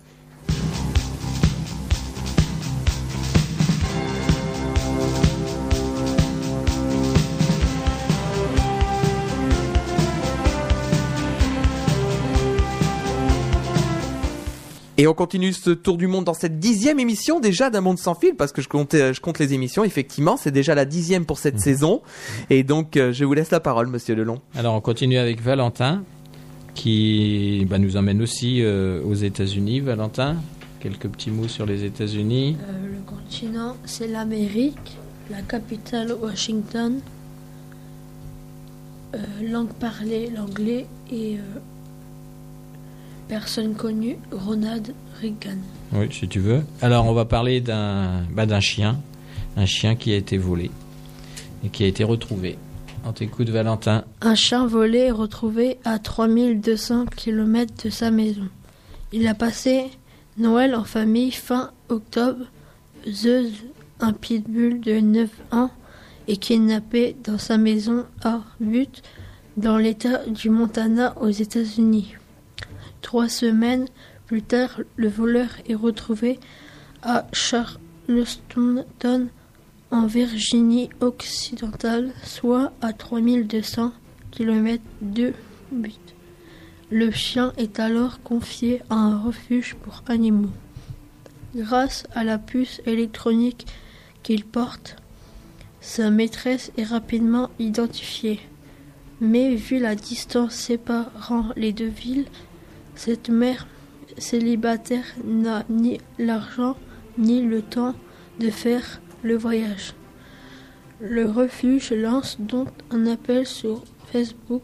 Et 14.96 15.06
on 15.08 15.14
continue 15.14 15.52
ce 15.52 15.70
tour 15.70 15.96
du 15.96 16.06
monde 16.06 16.24
dans 16.24 16.34
cette 16.34 16.60
dixième 16.60 17.00
émission 17.00 17.40
déjà 17.40 17.68
d'un 17.68 17.80
monde 17.80 17.98
sans 17.98 18.14
fil 18.14 18.36
parce 18.36 18.52
que 18.52 18.62
je 18.62 18.68
compte, 18.68 18.92
je 18.92 19.20
compte 19.20 19.40
les 19.40 19.52
émissions. 19.52 19.82
Effectivement, 19.82 20.36
c'est 20.36 20.52
déjà 20.52 20.74
la 20.74 20.84
dixième 20.84 21.26
pour 21.26 21.38
cette 21.38 21.56
mmh. 21.56 21.60
saison. 21.60 22.02
Et 22.48 22.62
donc, 22.62 22.96
euh, 22.96 23.12
je 23.12 23.24
vous 23.24 23.34
laisse 23.34 23.50
la 23.50 23.60
parole, 23.60 23.88
Monsieur 23.88 24.14
Lelon. 24.14 24.40
Alors, 24.54 24.74
on 24.74 24.80
continue 24.80 25.18
avec 25.18 25.42
Valentin 25.42 26.04
qui 26.74 27.66
bah, 27.68 27.78
nous 27.78 27.96
emmène 27.96 28.22
aussi 28.22 28.62
euh, 28.62 29.00
aux 29.04 29.14
États-Unis. 29.14 29.80
Valentin, 29.80 30.36
quelques 30.80 31.08
petits 31.08 31.30
mots 31.30 31.48
sur 31.48 31.66
les 31.66 31.84
États-Unis. 31.84 32.56
Euh, 32.68 32.94
le 32.94 33.00
continent, 33.06 33.76
c'est 33.84 34.06
l'Amérique. 34.06 34.98
la 35.30 35.40
capitale 35.40 36.12
Washington, 36.12 37.00
euh, 39.14 39.18
langue 39.42 39.72
parlée 39.72 40.28
l'anglais 40.28 40.86
et 41.10 41.36
euh, 41.36 41.58
personne 43.28 43.75
connue 43.75 44.16
Ronald 44.33 44.95
Reagan. 45.21 45.59
Oui, 45.93 46.09
si 46.11 46.28
tu 46.28 46.40
veux. 46.40 46.62
Alors, 46.83 47.07
on 47.07 47.12
va 47.12 47.25
parler 47.25 47.61
d'un 47.61 48.23
bah, 48.33 48.47
d'un 48.47 48.61
chien, 48.61 48.99
un 49.57 49.66
chien 49.66 49.95
qui 49.95 50.12
a 50.12 50.16
été 50.16 50.38
volé 50.38 50.71
et 51.64 51.69
qui 51.69 51.85
a 51.85 51.87
été 51.87 52.04
retrouvé. 52.04 52.59
On 53.07 53.12
t'écoute, 53.12 53.50
Valentin. 53.50 54.04
Un 54.23 54.35
chien 54.35 54.66
volé 54.66 54.99
est 54.99 55.11
retrouvé 55.11 55.78
à 55.85 55.99
3200 55.99 57.07
km 57.16 57.85
de 57.85 57.90
sa 57.90 58.11
maison. 58.11 58.49
Il 59.12 59.26
a 59.26 59.35
passé 59.35 59.90
Noël 60.38 60.75
en 60.75 60.85
famille 60.85 61.31
fin 61.31 61.71
octobre. 61.88 62.47
Zeus, 63.07 63.52
un 64.00 64.12
pitbull 64.12 64.81
de 64.81 65.00
9 65.00 65.28
ans, 65.52 65.71
est 66.28 66.38
kidnappé 66.38 67.14
dans 67.23 67.37
sa 67.37 67.59
maison 67.59 68.07
à 68.23 68.40
Butte, 68.59 69.02
dans 69.59 69.76
l'état 69.76 70.25
du 70.26 70.49
Montana 70.49 71.14
aux 71.21 71.28
États-Unis. 71.28 72.14
Trois 73.04 73.28
semaines 73.28 73.87
plus 74.26 74.40
tard, 74.40 74.80
le 74.96 75.08
voleur 75.08 75.50
est 75.68 75.75
retrouvé 75.75 76.40
à 77.02 77.26
Charleston, 77.34 78.87
en 79.90 80.06
Virginie 80.06 80.88
occidentale, 81.00 82.12
soit 82.25 82.73
à 82.80 82.94
3200 82.94 83.92
km 84.30 84.82
de 85.02 85.34
Butte. 85.70 86.14
Le 86.90 87.11
chien 87.11 87.52
est 87.58 87.78
alors 87.78 88.23
confié 88.23 88.80
à 88.88 88.94
un 88.94 89.18
refuge 89.18 89.75
pour 89.75 90.02
animaux. 90.08 90.54
Grâce 91.54 92.04
à 92.14 92.25
la 92.25 92.38
puce 92.38 92.80
électronique 92.87 93.66
qu'il 94.23 94.46
porte, 94.46 94.96
sa 95.82 96.08
maîtresse 96.08 96.73
est 96.78 96.84
rapidement 96.84 97.50
identifiée. 97.58 98.40
Mais 99.20 99.54
vu 99.56 99.78
la 99.78 99.94
distance 99.94 100.54
séparant 100.54 101.50
les 101.54 101.75
deux 101.75 101.84
villes, 101.88 102.25
cette 102.94 103.28
mère 103.28 103.66
célibataire 104.18 105.04
n'a 105.24 105.64
ni 105.68 106.00
l'argent 106.18 106.76
ni 107.18 107.42
le 107.42 107.62
temps 107.62 107.94
de 108.40 108.50
faire 108.50 109.00
le 109.22 109.36
voyage. 109.36 109.94
Le 111.00 111.28
refuge 111.28 111.92
lance 111.92 112.40
donc 112.40 112.68
un 112.90 113.06
appel 113.06 113.46
sur 113.46 113.82
Facebook. 114.12 114.62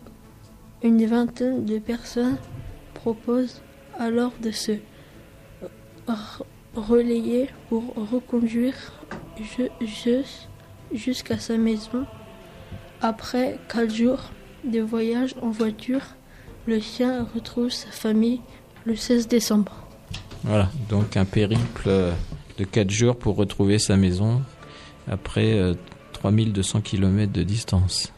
Une 0.82 1.04
vingtaine 1.06 1.64
de 1.64 1.78
personnes 1.78 2.38
proposent 2.94 3.62
alors 3.98 4.32
de 4.40 4.50
se 4.50 4.72
relayer 6.74 7.48
pour 7.68 7.82
reconduire 8.10 8.74
Zeus 9.84 10.48
jusqu'à 10.92 11.38
sa 11.38 11.56
maison. 11.58 12.06
Après 13.02 13.58
quatre 13.68 13.94
jours 13.94 14.30
de 14.64 14.80
voyage 14.80 15.34
en 15.42 15.50
voiture, 15.50 16.02
le 16.70 16.78
chien 16.78 17.26
retrouve 17.34 17.70
sa 17.70 17.90
famille 17.90 18.40
le 18.84 18.94
16 18.94 19.26
décembre. 19.26 19.72
Voilà, 20.44 20.70
donc 20.88 21.16
un 21.16 21.24
périple 21.24 21.90
de 22.58 22.64
4 22.64 22.88
jours 22.90 23.16
pour 23.16 23.34
retrouver 23.34 23.80
sa 23.80 23.96
maison 23.96 24.40
après 25.10 25.58
euh, 25.58 25.74
3200 26.12 26.80
km 26.82 27.32
de 27.32 27.42
distance. 27.42 28.12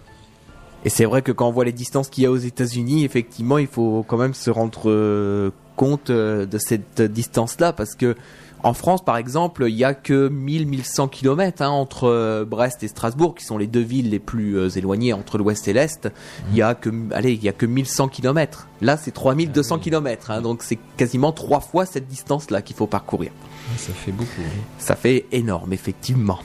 Et 0.85 0.91
c'est 0.91 1.07
vrai 1.07 1.23
que 1.23 1.33
quand 1.33 1.49
on 1.49 1.53
voit 1.53 1.65
les 1.65 1.73
distances 1.73 2.11
qu'il 2.11 2.25
y 2.25 2.27
a 2.27 2.31
aux 2.31 2.37
États-Unis, 2.37 3.05
effectivement, 3.05 3.57
il 3.57 3.69
faut 3.69 4.05
quand 4.07 4.19
même 4.19 4.35
se 4.35 4.51
rendre 4.51 4.83
euh, 4.91 5.51
compte 5.77 6.11
euh, 6.11 6.45
de 6.45 6.59
cette 6.59 7.01
distance-là, 7.01 7.73
parce 7.73 7.95
que 7.95 8.17
en 8.63 8.75
France, 8.75 9.05
par 9.05 9.17
exemple, 9.17 9.65
il 9.69 9.75
y 9.75 9.85
a 9.85 9.93
que 9.93 10.29
1000-1100 10.29 11.11
km 11.11 11.63
hein, 11.63 11.69
entre 11.69 12.05
euh, 12.05 12.45
Brest 12.45 12.83
et 12.83 12.89
Strasbourg, 12.89 13.35
qui 13.35 13.45
sont 13.45 13.59
les 13.59 13.67
deux 13.67 13.81
villes 13.81 14.11
les 14.11 14.21
plus 14.21 14.57
euh, 14.57 14.69
éloignées 14.69 15.13
entre 15.13 15.37
l'Ouest 15.37 15.67
et 15.67 15.73
l'Est. 15.73 16.09
Il 16.51 16.57
y 16.57 16.63
a 16.63 16.75
que, 16.75 16.91
allez, 17.13 17.33
il 17.33 17.43
y 17.43 17.49
a 17.49 17.53
que 17.53 17.67
1100 17.67 18.09
km. 18.09 18.69
Là, 18.81 18.97
c'est 18.97 19.11
3200 19.11 19.79
km, 19.81 20.31
hein, 20.31 20.43
donc 20.43 20.63
c'est 20.63 20.79
quasiment 20.97 21.33
trois 21.33 21.61
fois 21.61 21.87
cette 21.87 22.07
distance-là 22.07 22.63
qu'il 22.63 22.77
faut 22.77 22.87
parcourir. 22.87 23.33
Ça 23.77 23.93
fait 23.93 24.13
beaucoup. 24.13 24.31
oui. 24.39 24.61
Ça 24.79 24.97
fait 24.97 25.27
énorme, 25.33 25.73
effectivement. 25.73 26.39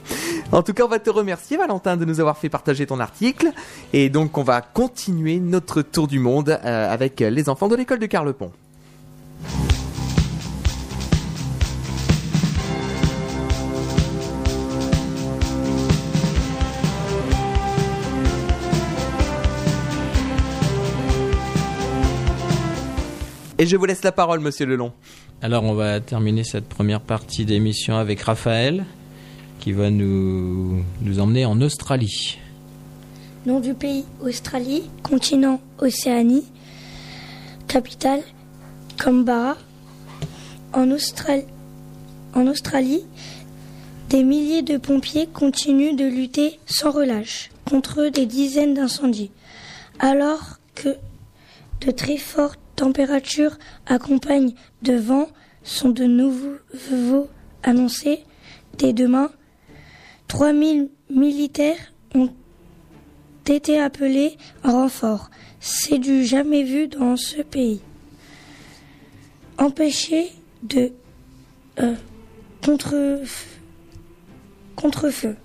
En 0.51 0.63
tout 0.63 0.73
cas, 0.73 0.85
on 0.85 0.89
va 0.89 0.99
te 0.99 1.09
remercier, 1.09 1.57
Valentin, 1.57 1.97
de 1.97 2.05
nous 2.05 2.19
avoir 2.19 2.37
fait 2.37 2.49
partager 2.49 2.85
ton 2.87 2.99
article. 2.99 3.51
Et 3.93 4.09
donc, 4.09 4.37
on 4.37 4.43
va 4.43 4.61
continuer 4.61 5.39
notre 5.39 5.81
tour 5.81 6.07
du 6.07 6.19
monde 6.19 6.49
euh, 6.49 6.91
avec 6.91 7.19
les 7.19 7.49
enfants 7.49 7.67
de 7.67 7.75
l'école 7.75 7.99
de 7.99 8.05
Carlepont. 8.05 8.51
Et 23.59 23.65
je 23.65 23.75
vous 23.75 23.85
laisse 23.85 24.03
la 24.03 24.11
parole, 24.11 24.39
monsieur 24.39 24.65
Lelon. 24.65 24.91
Alors, 25.41 25.63
on 25.63 25.73
va 25.73 25.99
terminer 25.99 26.43
cette 26.43 26.67
première 26.69 27.01
partie 27.01 27.45
d'émission 27.45 27.97
avec 27.97 28.21
Raphaël, 28.21 28.85
qui 29.59 29.71
va 29.71 29.89
nous, 29.89 30.83
nous 31.01 31.19
emmener 31.19 31.45
en 31.45 31.59
Australie. 31.61 32.37
Nom 33.45 33.59
du 33.59 33.73
pays 33.73 34.05
Australie, 34.21 34.83
continent 35.03 35.59
Océanie, 35.79 36.45
capitale 37.67 38.21
Canberra. 39.01 39.57
En, 40.73 40.91
Austral- 40.91 41.45
en 42.35 42.45
Australie, 42.45 43.03
des 44.09 44.23
milliers 44.23 44.61
de 44.61 44.77
pompiers 44.77 45.25
continuent 45.25 45.95
de 45.95 46.05
lutter 46.05 46.59
sans 46.67 46.91
relâche 46.91 47.49
contre 47.65 48.09
des 48.09 48.25
dizaines 48.25 48.73
d'incendies, 48.73 49.31
alors 49.99 50.59
que 50.75 50.89
de 51.81 51.91
très 51.91 52.17
fortes 52.17 52.59
températures 52.77 53.57
accompagnées 53.87 54.55
de 54.83 54.93
vents 54.95 55.27
sont 55.63 55.89
de 55.89 56.05
nouveau 56.05 57.27
annoncés 57.63 58.23
dès 58.77 58.93
demain. 58.93 59.29
3000 60.29 60.89
militaires 61.09 61.91
ont 62.15 62.29
été 63.47 63.79
appelés 63.79 64.37
en 64.63 64.71
renfort. 64.83 65.29
C'est 65.59 65.97
du 65.99 66.23
jamais 66.23 66.63
vu 66.63 66.87
dans 66.87 67.17
ce 67.17 67.41
pays. 67.41 67.81
Empêcher 69.57 70.31
de 70.63 70.91
euh, 71.79 71.95
contre 72.63 73.19
contre-feu. 74.75 75.35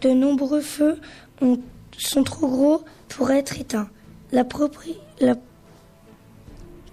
De 0.00 0.10
nombreux 0.10 0.60
feux 0.62 0.98
ont- 1.40 1.60
sont 1.96 2.24
trop 2.24 2.48
gros 2.48 2.82
pour 3.08 3.30
être 3.30 3.60
éteints. 3.60 3.88
La, 4.32 4.42
propri- 4.44 4.96
la 5.22 5.36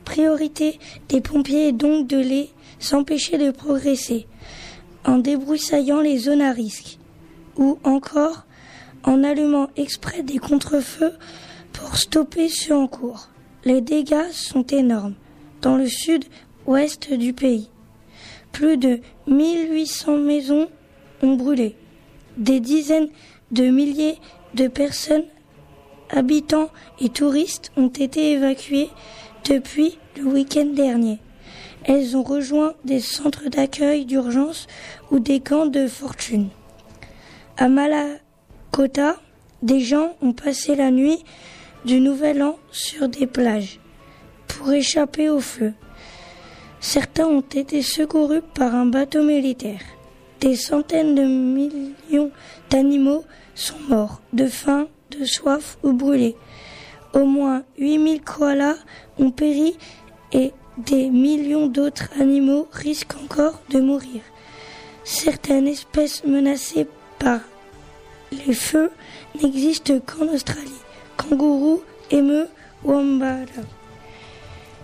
priorité 0.05 0.79
des 1.09 1.21
pompiers 1.21 1.69
est 1.69 1.73
donc 1.73 2.07
de 2.07 2.17
les 2.17 2.49
empêcher 2.93 3.37
de 3.37 3.51
progresser 3.51 4.27
en 5.05 5.17
débroussaillant 5.17 6.01
les 6.01 6.17
zones 6.17 6.41
à 6.41 6.51
risque 6.51 6.97
ou 7.57 7.77
encore 7.83 8.45
en 9.03 9.23
allumant 9.23 9.69
exprès 9.75 10.23
des 10.23 10.37
contre-feux 10.37 11.13
pour 11.73 11.95
stopper 11.97 12.49
ceux 12.49 12.75
en 12.75 12.87
cours. 12.87 13.29
Les 13.65 13.81
dégâts 13.81 14.31
sont 14.31 14.65
énormes 14.67 15.15
dans 15.61 15.75
le 15.75 15.87
sud-ouest 15.87 17.13
du 17.13 17.33
pays. 17.33 17.69
Plus 18.51 18.77
de 18.77 18.99
1800 19.27 20.17
maisons 20.17 20.67
ont 21.21 21.35
brûlé. 21.35 21.75
Des 22.37 22.59
dizaines 22.59 23.09
de 23.51 23.69
milliers 23.69 24.17
de 24.53 24.67
personnes, 24.67 25.25
habitants 26.09 26.69
et 26.99 27.09
touristes 27.09 27.71
ont 27.77 27.87
été 27.87 28.31
évacués 28.31 28.89
depuis 29.45 29.97
le 30.17 30.25
week-end 30.25 30.65
dernier. 30.65 31.19
Elles 31.85 32.17
ont 32.17 32.23
rejoint 32.23 32.73
des 32.83 32.99
centres 32.99 33.49
d'accueil 33.49 34.05
d'urgence 34.05 34.67
ou 35.11 35.19
des 35.19 35.39
camps 35.39 35.65
de 35.65 35.87
fortune. 35.87 36.49
À 37.57 37.69
Malakota, 37.69 39.15
des 39.61 39.79
gens 39.79 40.15
ont 40.21 40.33
passé 40.33 40.75
la 40.75 40.91
nuit 40.91 41.23
du 41.85 41.99
Nouvel 41.99 42.43
An 42.43 42.57
sur 42.71 43.07
des 43.07 43.27
plages 43.27 43.79
pour 44.47 44.71
échapper 44.71 45.29
au 45.29 45.39
feu. 45.39 45.73
Certains 46.81 47.27
ont 47.27 47.41
été 47.41 47.81
secourus 47.81 48.41
par 48.53 48.75
un 48.75 48.85
bateau 48.85 49.23
militaire. 49.23 49.81
Des 50.39 50.55
centaines 50.55 51.15
de 51.15 51.23
millions 51.23 52.31
d'animaux 52.69 53.25
sont 53.55 53.79
morts 53.89 54.21
de 54.31 54.47
faim, 54.47 54.87
de 55.11 55.25
soif 55.25 55.77
ou 55.83 55.93
brûlés. 55.93 56.35
Au 57.13 57.25
moins 57.25 57.63
8000 57.77 58.21
koalas 58.21 58.77
ont 59.17 59.31
péri 59.31 59.77
et 60.31 60.51
des 60.77 61.09
millions 61.09 61.67
d'autres 61.67 62.09
animaux 62.19 62.67
risquent 62.71 63.15
encore 63.23 63.61
de 63.69 63.79
mourir. 63.79 64.21
Certaines 65.03 65.67
espèces 65.67 66.23
menacées 66.23 66.87
par 67.17 67.39
les 68.31 68.53
feux 68.53 68.91
n'existent 69.41 69.99
qu'en 69.99 70.27
Australie. 70.27 70.69
Kangourous, 71.17 71.81
émeux, 72.11 72.47
wambala. 72.83 73.45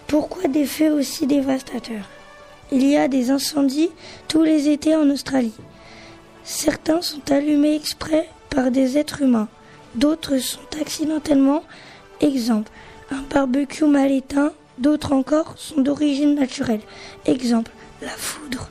Pourquoi 0.07 0.47
des 0.47 0.65
feux 0.65 0.91
aussi 0.91 1.27
dévastateurs? 1.27 2.09
Il 2.71 2.83
y 2.87 2.97
a 2.97 3.07
des 3.07 3.29
incendies 3.29 3.91
tous 4.27 4.41
les 4.41 4.69
étés 4.69 4.95
en 4.95 5.09
Australie. 5.09 5.53
Certains 6.43 7.01
sont 7.01 7.31
allumés 7.31 7.75
exprès 7.75 8.27
par 8.49 8.71
des 8.71 8.97
êtres 8.97 9.21
humains, 9.21 9.47
d'autres 9.95 10.37
sont 10.37 10.59
accidentellement. 10.79 11.63
Exemple, 12.21 12.71
un 13.11 13.21
barbecue 13.21 13.85
mal 13.85 14.11
éteint, 14.11 14.53
d'autres 14.77 15.13
encore 15.13 15.55
sont 15.57 15.81
d'origine 15.81 16.35
naturelle. 16.35 16.81
Exemple, 17.25 17.71
la 18.01 18.09
foudre. 18.09 18.69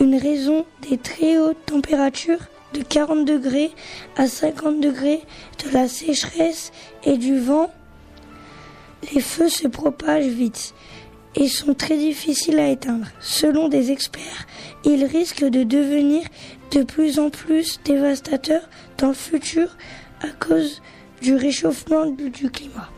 Une 0.00 0.16
raison 0.16 0.66
des 0.88 0.98
très 0.98 1.38
hautes 1.38 1.64
températures 1.66 2.40
de 2.72 2.82
40 2.82 3.24
degrés 3.24 3.70
à 4.16 4.26
50 4.26 4.80
degrés, 4.80 5.22
de 5.64 5.72
la 5.72 5.88
sécheresse 5.88 6.72
et 7.04 7.16
du 7.16 7.38
vent, 7.38 7.72
les 9.12 9.20
feux 9.20 9.48
se 9.48 9.68
propagent 9.68 10.24
vite 10.24 10.74
et 11.36 11.48
sont 11.48 11.74
très 11.74 11.96
difficiles 11.96 12.58
à 12.58 12.68
éteindre. 12.68 13.06
Selon 13.20 13.68
des 13.68 13.90
experts, 13.90 14.46
ils 14.84 15.04
risquent 15.04 15.44
de 15.44 15.62
devenir 15.62 16.22
de 16.70 16.82
plus 16.82 17.18
en 17.18 17.30
plus 17.30 17.80
dévastateurs 17.84 18.68
dans 18.98 19.08
le 19.08 19.14
futur 19.14 19.76
à 20.24 20.28
cause 20.44 20.80
du 21.22 21.36
réchauffement 21.36 22.06
du 22.06 22.50
climat. 22.50 22.88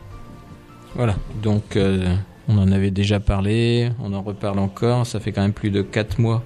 Voilà, 0.95 1.15
donc 1.41 1.75
euh, 1.75 2.15
on 2.47 2.57
en 2.57 2.71
avait 2.71 2.91
déjà 2.91 3.19
parlé, 3.19 3.91
on 4.01 4.13
en 4.13 4.21
reparle 4.21 4.59
encore, 4.59 5.05
ça 5.05 5.19
fait 5.19 5.31
quand 5.31 5.41
même 5.41 5.53
plus 5.53 5.69
de 5.69 5.81
4 5.81 6.19
mois 6.19 6.43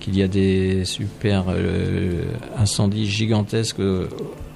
qu'il 0.00 0.18
y 0.18 0.22
a 0.22 0.28
des 0.28 0.84
super 0.84 1.44
euh, 1.48 2.24
incendies 2.58 3.06
gigantesques 3.06 3.80
euh, 3.80 4.08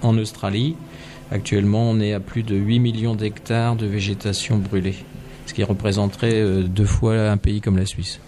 en 0.02 0.18
Australie. 0.18 0.76
Actuellement, 1.30 1.90
on 1.90 2.00
est 2.00 2.12
à 2.12 2.20
plus 2.20 2.42
de 2.42 2.56
8 2.56 2.80
millions 2.80 3.14
d'hectares 3.14 3.76
de 3.76 3.86
végétation 3.86 4.58
brûlée, 4.58 4.96
ce 5.46 5.54
qui 5.54 5.62
représenterait 5.62 6.42
deux 6.64 6.86
fois 6.86 7.30
un 7.30 7.36
pays 7.36 7.60
comme 7.60 7.76
la 7.76 7.86
Suisse. 7.86 8.18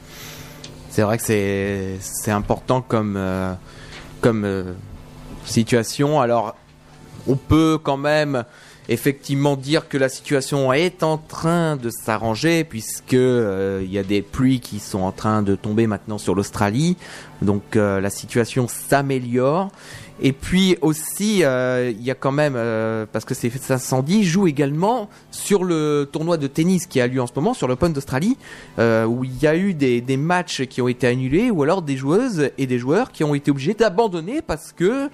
C'est 0.90 1.02
vrai 1.02 1.16
que 1.16 1.24
c'est 1.24 2.30
important 2.30 2.82
comme, 2.82 3.18
comme 4.20 4.74
situation. 5.46 6.20
Alors, 6.20 6.56
on 7.26 7.36
peut 7.36 7.78
quand 7.82 7.96
même 7.96 8.44
effectivement 8.90 9.56
dire 9.56 9.88
que 9.88 9.96
la 9.96 10.08
situation 10.08 10.72
est 10.72 11.04
en 11.04 11.16
train 11.16 11.76
de 11.76 11.90
s'arranger 11.90 12.64
puisque 12.64 13.14
euh, 13.14 13.82
il 13.84 13.92
y 13.92 13.98
a 13.98 14.02
des 14.02 14.20
pluies 14.20 14.58
qui 14.58 14.80
sont 14.80 15.00
en 15.00 15.12
train 15.12 15.42
de 15.42 15.54
tomber 15.54 15.86
maintenant 15.86 16.18
sur 16.18 16.34
l'Australie, 16.34 16.96
donc 17.40 17.76
euh, 17.76 18.00
la 18.00 18.10
situation 18.10 18.66
s'améliore. 18.68 19.70
Et 20.22 20.32
puis 20.32 20.76
aussi, 20.82 21.44
euh, 21.44 21.92
il 21.96 22.02
y 22.04 22.10
a 22.10 22.14
quand 22.14 22.32
même, 22.32 22.52
parce 23.10 23.24
que 23.24 23.32
ces 23.32 23.50
incendies 23.72 24.22
jouent 24.22 24.48
également 24.48 25.08
sur 25.30 25.64
le 25.64 26.06
tournoi 26.12 26.36
de 26.36 26.46
tennis 26.46 26.86
qui 26.86 27.00
a 27.00 27.06
lieu 27.06 27.22
en 27.22 27.26
ce 27.26 27.32
moment, 27.34 27.54
sur 27.54 27.66
l'Open 27.68 27.94
d'Australie, 27.94 28.36
où 28.76 29.24
il 29.24 29.42
y 29.42 29.46
a 29.46 29.56
eu 29.56 29.72
des, 29.72 30.02
des, 30.02 30.18
matchs 30.18 30.66
qui 30.66 30.82
ont 30.82 30.88
été 30.88 31.06
annulés, 31.06 31.50
ou 31.50 31.62
alors 31.62 31.80
des 31.80 31.96
joueuses 31.96 32.50
et 32.58 32.66
des 32.66 32.78
joueurs 32.78 33.12
qui 33.12 33.24
ont 33.24 33.34
été 33.34 33.50
obligés 33.50 33.72
d'abandonner 33.72 34.42
parce 34.42 34.72
que 34.72 35.08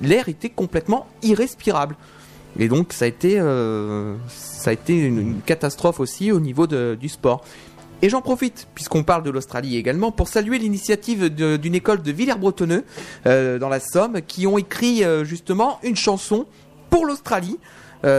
l'air 0.00 0.28
était 0.28 0.50
complètement 0.50 1.06
irrespirable. 1.22 1.96
Et 2.58 2.68
donc 2.68 2.92
ça 2.92 3.04
a 3.04 3.08
été, 3.08 3.38
euh, 3.38 4.14
ça 4.28 4.70
a 4.70 4.72
été 4.72 4.96
une, 4.96 5.40
catastrophe 5.44 6.00
aussi 6.00 6.32
au 6.32 6.40
niveau 6.40 6.66
du 6.66 7.08
sport. 7.08 7.44
Et 8.02 8.10
j'en 8.10 8.20
profite, 8.20 8.68
puisqu'on 8.74 9.04
parle 9.04 9.22
de 9.22 9.30
l'Australie 9.30 9.76
également, 9.76 10.12
pour 10.12 10.28
saluer 10.28 10.58
l'initiative 10.58 11.30
d'une 11.30 11.74
école 11.74 12.02
de 12.02 12.12
Villers-Bretonneux, 12.12 12.84
euh, 13.26 13.58
dans 13.58 13.70
la 13.70 13.80
Somme, 13.80 14.20
qui 14.26 14.46
ont 14.46 14.58
écrit 14.58 15.02
euh, 15.02 15.24
justement 15.24 15.78
une 15.82 15.96
chanson 15.96 16.46
pour 16.90 17.06
l'Australie. 17.06 17.58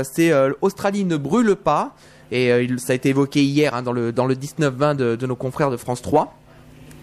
C'est 0.04 0.34
Australie 0.60 1.06
ne 1.06 1.16
brûle 1.16 1.56
pas, 1.56 1.96
et 2.30 2.68
ça 2.78 2.92
a 2.92 2.96
été 2.98 3.08
évoqué 3.08 3.42
hier 3.42 3.74
hein, 3.74 3.82
dans 3.82 3.94
le, 3.94 4.12
dans 4.12 4.26
le 4.26 4.36
19-20 4.36 4.98
de, 4.98 5.16
de, 5.16 5.26
nos 5.28 5.38
confrères 5.38 5.72
de 5.72 5.78
France 5.78 6.02
3. 6.02 6.38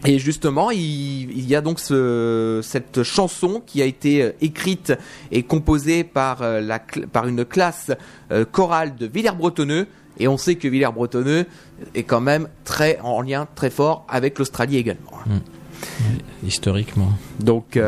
Et 0.04 0.18
justement, 0.18 0.70
il, 0.70 1.49
y 1.49 1.54
a 1.54 1.61
donc 1.61 1.80
cette 1.80 3.02
chanson 3.02 3.62
qui 3.64 3.80
a 3.80 3.87
été 3.87 4.23
euh, 4.23 4.32
écrite 4.42 4.92
et 5.33 5.42
composée 5.42 6.05
par, 6.05 6.42
euh, 6.42 6.61
la, 6.61 6.79
par 6.79 7.26
une 7.26 7.44
classe 7.44 7.90
euh, 8.31 8.44
chorale 8.44 8.96
de 8.96 9.07
Villers-Bretonneux. 9.07 9.87
Et 10.18 10.29
on 10.29 10.37
sait 10.37 10.57
que 10.57 10.68
Villers-Bretonneux 10.68 11.46
est 11.94 12.02
quand 12.02 12.20
même 12.20 12.48
très 12.64 12.98
en 13.02 13.22
lien 13.22 13.48
très 13.55 13.70
fort 13.70 14.05
avec 14.09 14.38
l'Australie 14.38 14.76
également. 14.76 15.11
Mmh. 15.26 16.46
Historiquement. 16.46 17.11
Donc 17.40 17.79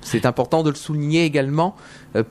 c'est 0.00 0.26
important 0.26 0.62
de 0.64 0.70
le 0.70 0.74
souligner 0.74 1.24
également. 1.24 1.76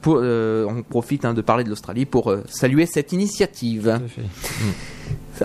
Pour, 0.01 0.17
on 0.17 0.83
profite 0.87 1.23
hein, 1.23 1.33
de 1.33 1.41
parler 1.41 1.63
de 1.63 1.69
l'Australie 1.69 2.05
pour 2.05 2.35
saluer 2.49 2.85
cette 2.85 3.13
initiative. 3.13 3.87
Mmh. 3.87 4.67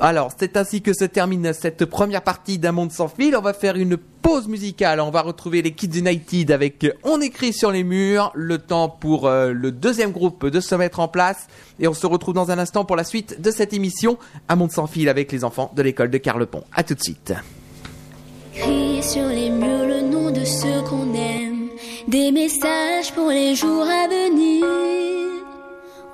Alors, 0.00 0.32
c'est 0.36 0.56
ainsi 0.56 0.82
que 0.82 0.92
se 0.92 1.04
termine 1.04 1.52
cette 1.52 1.84
première 1.84 2.22
partie 2.22 2.58
d'un 2.58 2.72
monde 2.72 2.92
sans 2.92 3.08
fil. 3.08 3.36
On 3.36 3.40
va 3.40 3.52
faire 3.52 3.76
une 3.76 3.96
pause 3.96 4.48
musicale. 4.48 5.00
On 5.00 5.10
va 5.10 5.22
retrouver 5.22 5.62
les 5.62 5.72
Kids 5.72 5.98
United 5.98 6.50
avec 6.50 6.86
On 7.04 7.20
écrit 7.20 7.52
sur 7.52 7.70
les 7.70 7.84
murs. 7.84 8.30
Le 8.34 8.58
temps 8.58 8.88
pour 8.88 9.26
euh, 9.26 9.52
le 9.52 9.72
deuxième 9.72 10.12
groupe 10.12 10.46
de 10.46 10.60
se 10.60 10.74
mettre 10.74 11.00
en 11.00 11.08
place. 11.08 11.46
Et 11.80 11.88
on 11.88 11.94
se 11.94 12.06
retrouve 12.06 12.34
dans 12.34 12.50
un 12.50 12.58
instant 12.58 12.84
pour 12.84 12.96
la 12.96 13.04
suite 13.04 13.40
de 13.40 13.50
cette 13.50 13.72
émission 13.72 14.18
Un 14.48 14.56
monde 14.56 14.72
sans 14.72 14.86
fil 14.86 15.08
avec 15.08 15.32
les 15.32 15.44
enfants 15.44 15.72
de 15.74 15.82
l'école 15.82 16.10
de 16.10 16.18
Carlepont. 16.18 16.64
A 16.72 16.82
tout 16.82 16.94
de 16.94 17.02
suite. 17.02 17.32
À. 17.32 17.40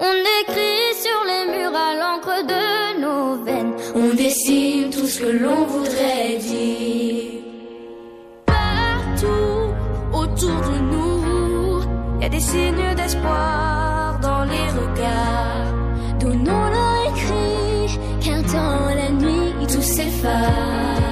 On 0.01 0.15
écrit 0.41 0.95
sur 1.05 1.21
les 1.25 1.57
murs 1.57 1.77
à 1.77 1.95
l'encre 1.95 2.45
de 2.47 3.01
nos 3.01 3.45
veines. 3.45 3.75
On 3.95 4.15
dessine 4.15 4.91
tout 4.91 5.07
ce 5.07 5.21
que 5.21 5.27
l'on 5.27 5.65
voudrait 5.67 6.37
dire. 6.39 7.43
Partout 8.47 9.73
autour 10.13 10.61
de 10.71 10.79
nous, 10.93 11.83
y 12.21 12.25
a 12.25 12.29
des 12.29 12.41
signes 12.41 12.95
d'espoir 12.97 14.19
dans 14.21 14.45
les 14.45 14.69
regards. 14.81 15.73
Donnons-leur 16.19 17.11
écrit 17.11 17.99
qu'un 18.21 18.43
temps 18.43 18.95
la 18.97 19.11
nuit 19.11 19.67
tout 19.67 19.83
s'efface. 19.83 21.04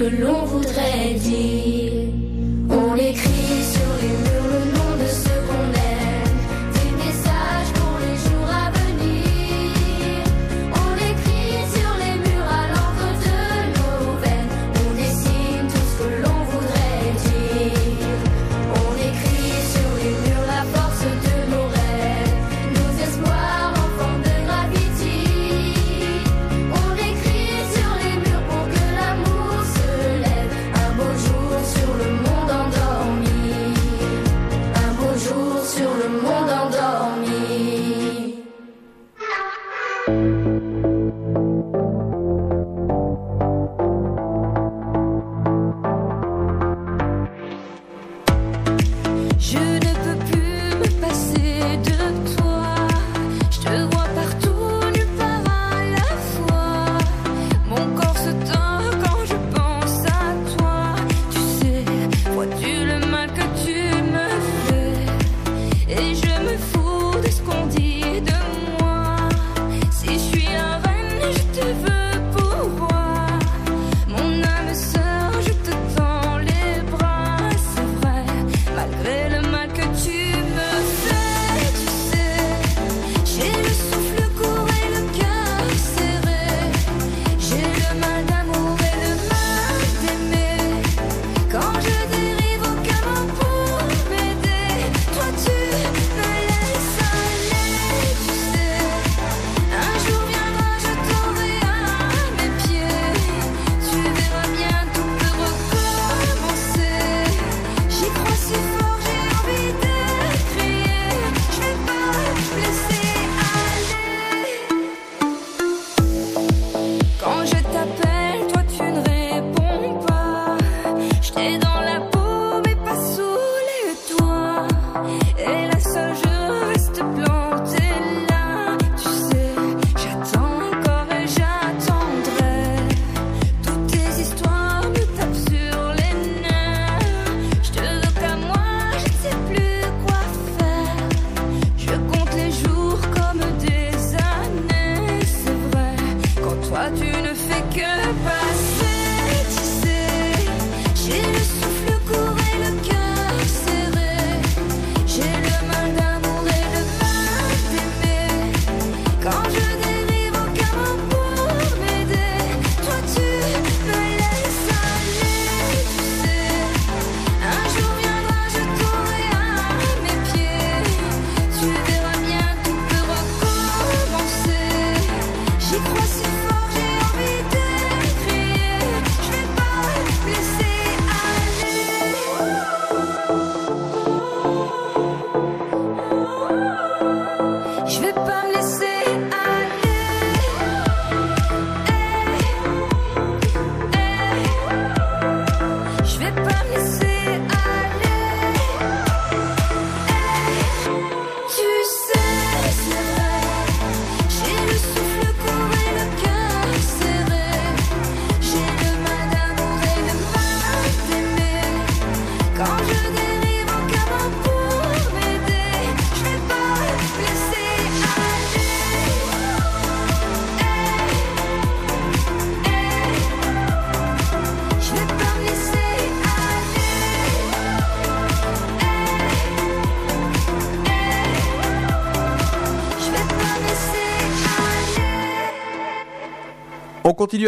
Que 0.00 0.04
l'on 0.04 0.46
voudrait 0.46 1.12
dire. 1.12 1.89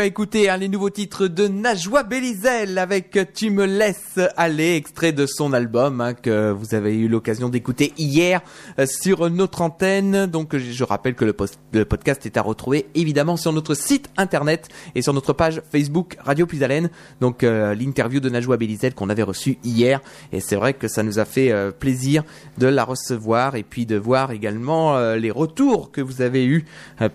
À 0.01 0.05
écouter 0.07 0.49
hein, 0.49 0.57
les 0.57 0.69
nouveaux 0.69 0.91
titres 0.91 1.27
de 1.27 1.49
Najwa 1.49 2.03
Belizel 2.03 2.79
avec 2.79 3.19
Tu 3.35 3.51
me 3.51 3.67
laisses 3.67 4.19
aller, 4.37 4.77
extrait 4.77 5.13
de 5.13 5.27
son 5.27 5.53
album 5.53 6.01
hein, 6.01 6.15
que 6.15 6.51
vous 6.51 6.75
avez 6.75 6.97
eu 6.97 7.09
l'occasion 7.09 7.49
d'écouter 7.49 7.93
hier 7.99 8.43
euh, 8.79 8.87
sur 8.87 9.29
notre 9.29 9.61
antenne. 9.61 10.27
Donc 10.27 10.57
je 10.57 10.85
rappelle 10.85 11.15
que 11.15 11.25
le, 11.25 11.85
podcast 11.85 12.25
est 12.27 12.37
à 12.37 12.43
retrouver 12.43 12.87
évidemment 12.95 13.37
sur 13.37 13.53
notre 13.53 13.75
site 13.75 14.09
internet 14.17 14.69
et 14.95 15.03
sur 15.03 15.13
notre 15.15 15.33
page 15.33 15.63
Facebook 15.71 16.17
Radio 16.25 16.47
Plus 16.47 16.63
Haleine. 16.63 16.89
Donc 17.21 17.43
euh, 17.43 17.75
l'interview 17.75 18.21
de 18.21 18.29
Najwa 18.29 18.57
Belizel 18.57 18.95
qu'on 18.95 19.11
avait 19.11 19.23
reçue 19.23 19.59
hier 19.65 20.01
et 20.33 20.41
c'est 20.41 20.57
vrai 20.57 20.75
que 20.75 20.87
ça 20.87 21.03
nous 21.03 21.19
a 21.19 21.25
fait 21.25 21.51
euh, 21.51 21.71
plaisir 21.71 22.23
de 22.59 22.67
la 22.67 22.85
recevoir 22.85 23.57
et 23.57 23.63
puis 23.63 23.85
de 23.85 23.97
voir 23.97 24.31
également 24.31 24.99
les 25.15 25.31
retours 25.31 25.91
que 25.91 26.01
vous 26.01 26.23
avez 26.23 26.47
eus 26.47 26.65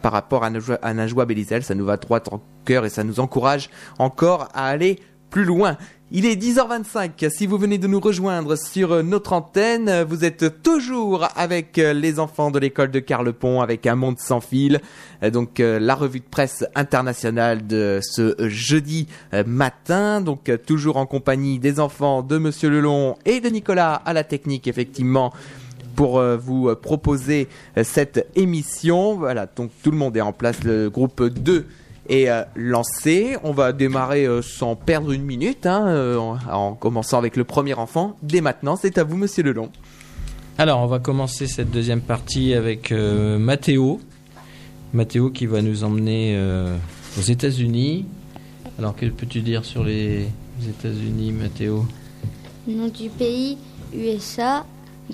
par 0.02 0.12
rapport 0.12 0.44
à 0.44 0.50
Najwa, 0.50 0.80
à 0.82 0.94
Najwa 0.94 1.26
Belizel. 1.26 1.64
Ça 1.64 1.76
nous 1.76 1.86
va 1.86 1.98
droit 1.98 2.20
et 2.70 2.90
ça 2.90 3.04
nous 3.04 3.20
encourage 3.20 3.70
encore 4.00 4.50
à 4.54 4.68
aller 4.68 5.00
plus 5.30 5.46
loin. 5.46 5.78
Il 6.10 6.26
est 6.26 6.42
10h25. 6.42 7.30
Si 7.30 7.48
vous 7.48 7.58
venez 7.58 7.78
de 7.78 7.86
nous 7.86 8.00
rejoindre 8.00 8.56
sur 8.56 9.04
notre 9.04 9.34
antenne, 9.34 10.04
vous 10.04 10.24
êtes 10.24 10.64
toujours 10.64 11.28
avec 11.36 11.76
les 11.76 12.18
enfants 12.18 12.50
de 12.50 12.60
l'école 12.60 12.92
de 12.92 13.00
Carlepont 13.02 13.60
avec 13.60 13.86
un 13.86 13.96
monde 13.96 14.18
sans 14.18 14.40
fil. 14.40 14.80
Donc 15.22 15.60
euh, 15.60 15.80
la 15.80 15.96
revue 15.96 16.22
de 16.22 16.26
presse 16.26 16.64
internationale 16.76 17.68
de 17.68 18.00
ce 18.02 18.36
jeudi 18.48 19.08
euh, 19.34 19.44
matin. 19.46 20.22
Donc 20.22 20.48
euh, 20.48 20.56
toujours 20.56 20.96
en 20.96 21.06
compagnie 21.06 21.60
des 21.60 21.78
enfants 21.78 22.22
de 22.22 22.38
Monsieur 22.38 22.70
Lelon 22.70 23.18
et 23.26 23.42
de 23.42 23.50
Nicolas 23.50 23.96
à 23.96 24.14
la 24.14 24.24
technique 24.24 24.70
effectivement 24.70 25.34
pour 25.98 26.22
vous 26.22 26.76
proposer 26.76 27.48
cette 27.84 28.28
émission. 28.36 29.16
Voilà, 29.16 29.48
donc 29.48 29.72
tout 29.82 29.90
le 29.90 29.98
monde 29.98 30.16
est 30.16 30.22
en 30.22 30.32
place. 30.32 30.64
Le 30.64 30.92
groupe 30.92 31.24
2 31.24 31.66
est 32.10 32.30
euh, 32.30 32.44
lancé. 32.56 33.38
On 33.44 33.52
va 33.52 33.74
démarrer 33.74 34.26
euh, 34.26 34.42
sans 34.42 34.76
perdre 34.76 35.12
une 35.12 35.24
minute, 35.24 35.66
hein, 35.66 35.88
euh, 35.88 36.18
en, 36.18 36.38
en 36.52 36.74
commençant 36.74 37.18
avec 37.18 37.36
le 37.36 37.44
premier 37.44 37.74
enfant. 37.74 38.18
Dès 38.24 38.42
maintenant, 38.42 38.76
c'est 38.76 38.98
à 38.98 39.04
vous, 39.04 39.18
Monsieur 39.18 39.44
Lelon. 39.44 39.70
Alors, 40.60 40.80
on 40.80 40.88
va 40.88 40.98
commencer 40.98 41.46
cette 41.46 41.70
deuxième 41.70 42.02
partie 42.02 42.56
avec 42.56 42.92
euh, 42.92 43.38
Mathéo. 43.38 44.00
Mathéo 44.92 45.30
qui 45.30 45.46
va 45.46 45.62
nous 45.62 45.84
emmener 45.84 46.34
euh, 46.36 46.76
aux 47.16 47.22
États-Unis. 47.22 48.06
Alors, 48.80 48.96
que 48.96 49.06
peux-tu 49.06 49.42
dire 49.42 49.64
sur 49.64 49.84
les 49.84 50.28
États-Unis, 50.68 51.32
Mathéo 51.32 51.86
Nom 52.68 52.88
du 52.88 53.10
pays 53.10 53.60
USA, 53.94 54.66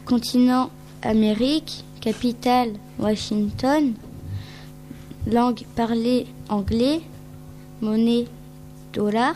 continent 0.06 0.72
Amérique, 1.02 1.84
capitale 2.00 2.70
Washington, 2.98 3.92
langue 5.30 5.64
parlée 5.76 6.26
anglais, 6.50 7.02
monnaie 7.82 8.26
dollar, 8.94 9.36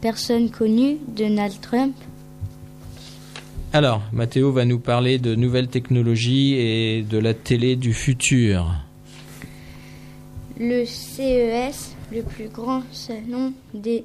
personne 0.00 0.50
connue 0.50 0.98
Donald 1.08 1.60
Trump. 1.60 1.94
Alors, 3.72 4.02
Mathéo 4.12 4.52
va 4.52 4.64
nous 4.64 4.78
parler 4.78 5.18
de 5.18 5.34
nouvelles 5.34 5.68
technologies 5.68 6.54
et 6.54 7.02
de 7.02 7.18
la 7.18 7.34
télé 7.34 7.74
du 7.74 7.92
futur. 7.92 8.72
Le 10.58 10.84
CES, 10.84 11.96
le 12.12 12.22
plus 12.22 12.48
grand 12.48 12.82
salon 12.92 13.52
des 13.74 14.04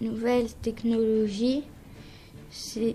nouvelles 0.00 0.52
technologies, 0.62 1.62
c'est 2.50 2.94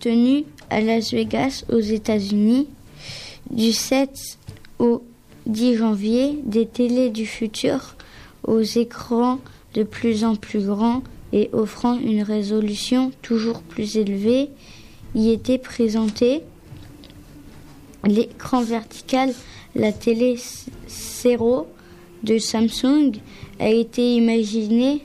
tenu 0.00 0.44
à 0.70 0.80
Las 0.80 1.12
Vegas 1.12 1.64
aux 1.70 1.78
États-Unis 1.78 2.68
du 3.50 3.72
7 3.72 4.10
au 4.78 5.04
10 5.46 5.76
janvier 5.76 6.38
des 6.44 6.66
télés 6.66 7.10
du 7.10 7.26
futur 7.26 7.96
aux 8.44 8.60
écrans 8.60 9.38
de 9.74 9.82
plus 9.82 10.24
en 10.24 10.36
plus 10.36 10.66
grands 10.66 11.02
et 11.32 11.48
offrant 11.52 11.98
une 11.98 12.22
résolution 12.22 13.12
toujours 13.22 13.62
plus 13.62 13.96
élevée 13.96 14.50
y 15.14 15.30
était 15.30 15.58
présenté 15.58 16.42
l'écran 18.04 18.62
vertical 18.62 19.32
la 19.74 19.92
télé 19.92 20.36
Zero 20.88 21.66
de 22.22 22.38
Samsung 22.38 23.12
a 23.58 23.68
été 23.68 24.14
imaginé 24.14 25.02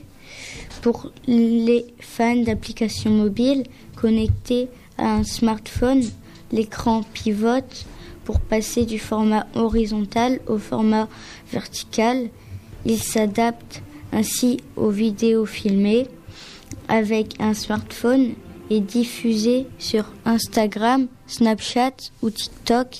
pour 0.82 1.10
les 1.26 1.86
fans 2.00 2.36
d'applications 2.36 3.10
mobiles 3.10 3.64
connectés 3.96 4.68
à 4.96 5.14
un 5.16 5.24
smartphone. 5.24 6.02
L'écran 6.52 7.02
pivote 7.12 7.86
pour 8.28 8.40
passer 8.40 8.84
du 8.84 8.98
format 8.98 9.46
horizontal 9.54 10.40
au 10.48 10.58
format 10.58 11.08
vertical. 11.50 12.28
Il 12.84 12.98
s'adapte 12.98 13.80
ainsi 14.12 14.60
aux 14.76 14.90
vidéos 14.90 15.46
filmées 15.46 16.06
avec 16.88 17.40
un 17.40 17.54
smartphone 17.54 18.34
et 18.68 18.80
diffusé 18.80 19.66
sur 19.78 20.12
Instagram, 20.26 21.06
Snapchat 21.26 21.94
ou 22.20 22.28
TikTok. 22.28 22.98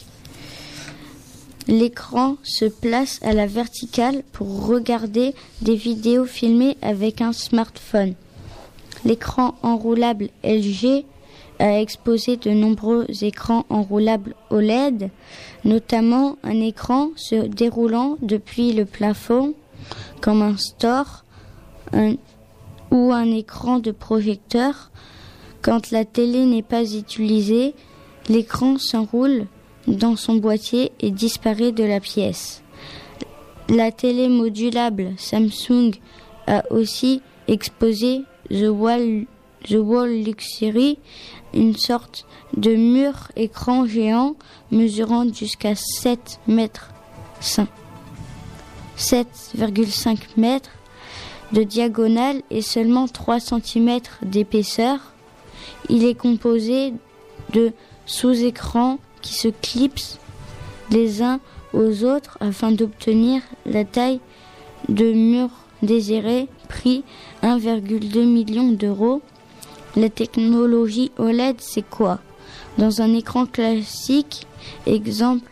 L'écran 1.66 2.38
se 2.42 2.64
place 2.64 3.20
à 3.22 3.34
la 3.34 3.46
verticale 3.46 4.22
pour 4.32 4.66
regarder 4.66 5.34
des 5.60 5.76
vidéos 5.76 6.24
filmées 6.24 6.78
avec 6.80 7.20
un 7.20 7.34
smartphone. 7.34 8.14
L'écran 9.04 9.56
enroulable 9.62 10.30
LG 10.42 11.04
a 11.58 11.80
exposé 11.80 12.36
de 12.36 12.50
nombreux 12.50 13.06
écrans 13.22 13.66
enroulables 13.68 14.34
OLED, 14.50 15.10
notamment 15.64 16.36
un 16.42 16.60
écran 16.60 17.10
se 17.16 17.46
déroulant 17.46 18.16
depuis 18.22 18.72
le 18.72 18.84
plafond 18.84 19.54
comme 20.20 20.42
un 20.42 20.56
store 20.56 21.24
ou 22.90 23.12
un 23.12 23.30
écran 23.32 23.78
de 23.78 23.90
projecteur. 23.90 24.90
Quand 25.62 25.90
la 25.90 26.04
télé 26.04 26.46
n'est 26.46 26.62
pas 26.62 26.84
utilisée, 26.94 27.74
l'écran 28.28 28.78
s'enroule 28.78 29.46
dans 29.86 30.16
son 30.16 30.36
boîtier 30.36 30.92
et 31.00 31.10
disparaît 31.10 31.72
de 31.72 31.84
la 31.84 32.00
pièce. 32.00 32.62
La 33.68 33.90
télé 33.90 34.28
modulable 34.28 35.12
Samsung 35.18 35.92
a 36.46 36.64
aussi 36.70 37.20
exposé 37.48 38.22
The 38.50 38.68
Wall, 38.68 39.26
The 39.64 39.76
Wall 39.76 40.10
Luxury, 40.24 40.98
une 41.54 41.76
sorte 41.76 42.26
de 42.56 42.74
mur 42.74 43.30
écran 43.36 43.86
géant 43.86 44.36
mesurant 44.70 45.32
jusqu'à 45.32 45.74
7 45.74 46.40
mètres 46.46 46.90
5 47.40 47.68
7,5 48.98 50.18
mètres 50.36 50.70
de 51.52 51.62
diagonale 51.62 52.42
et 52.50 52.62
seulement 52.62 53.06
3 53.06 53.38
cm 53.40 54.00
d'épaisseur. 54.22 54.98
Il 55.88 56.04
est 56.04 56.14
composé 56.14 56.92
de 57.52 57.72
sous-écrans 58.06 58.98
qui 59.22 59.34
se 59.34 59.48
clipsent 59.48 60.18
les 60.90 61.22
uns 61.22 61.40
aux 61.72 62.04
autres 62.04 62.38
afin 62.40 62.72
d'obtenir 62.72 63.42
la 63.66 63.84
taille 63.84 64.20
de 64.88 65.12
mur 65.12 65.48
désiré, 65.82 66.48
prix 66.68 67.04
1,2 67.42 68.24
million 68.24 68.68
d'euros. 68.72 69.22
La 69.98 70.10
technologie 70.10 71.10
OLED, 71.18 71.56
c'est 71.58 71.82
quoi? 71.82 72.20
Dans 72.78 73.02
un 73.02 73.12
écran 73.14 73.46
classique, 73.46 74.46
exemple 74.86 75.50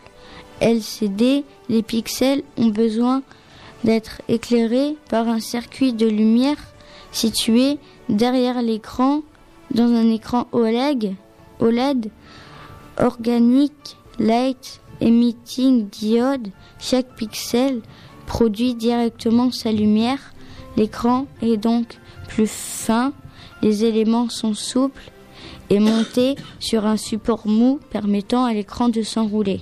LCD, 0.61 1.43
les 1.67 1.83
pixels 1.83 2.43
ont 2.55 2.69
besoin 2.69 3.23
d'être 3.83 4.21
éclairés 4.29 4.95
par 5.09 5.27
un 5.27 5.41
circuit 5.41 5.91
de 5.91 6.07
lumière 6.07 6.55
situé 7.11 7.77
derrière 8.07 8.61
l'écran 8.61 9.21
dans 9.71 9.91
un 9.91 10.09
écran 10.09 10.47
OLED, 10.53 11.15
OLED 11.59 12.09
Organic 12.99 13.73
Light 14.17 14.79
Emitting 15.01 15.89
Diode. 15.89 16.47
Chaque 16.79 17.17
pixel 17.17 17.81
produit 18.25 18.75
directement 18.75 19.51
sa 19.51 19.73
lumière. 19.73 20.33
L'écran 20.77 21.27
est 21.41 21.57
donc 21.57 21.99
plus 22.29 22.49
fin, 22.49 23.11
les 23.67 23.83
éléments 23.83 24.29
sont 24.29 24.53
souples 24.53 25.11
et 25.69 25.79
montés 25.79 26.35
sur 26.57 26.85
un 26.85 26.95
support 26.95 27.45
mou 27.45 27.81
permettant 27.89 28.45
à 28.45 28.53
l'écran 28.53 28.87
de 28.87 29.01
s'enrouler. 29.01 29.59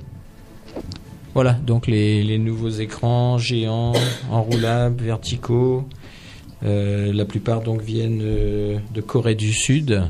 Voilà, 1.34 1.54
donc 1.54 1.88
les, 1.88 2.24
les 2.24 2.38
nouveaux 2.38 2.70
écrans 2.70 3.40
géants, 3.40 3.94
enroulables, 4.30 5.04
verticaux. 5.04 5.86
Euh, 6.64 7.12
la 7.14 7.26
plupart 7.26 7.62
donc 7.62 7.82
viennent 7.82 8.22
euh, 8.24 8.78
de 8.94 9.02
Corée 9.02 9.36
du 9.36 9.52
Sud. 9.52 10.04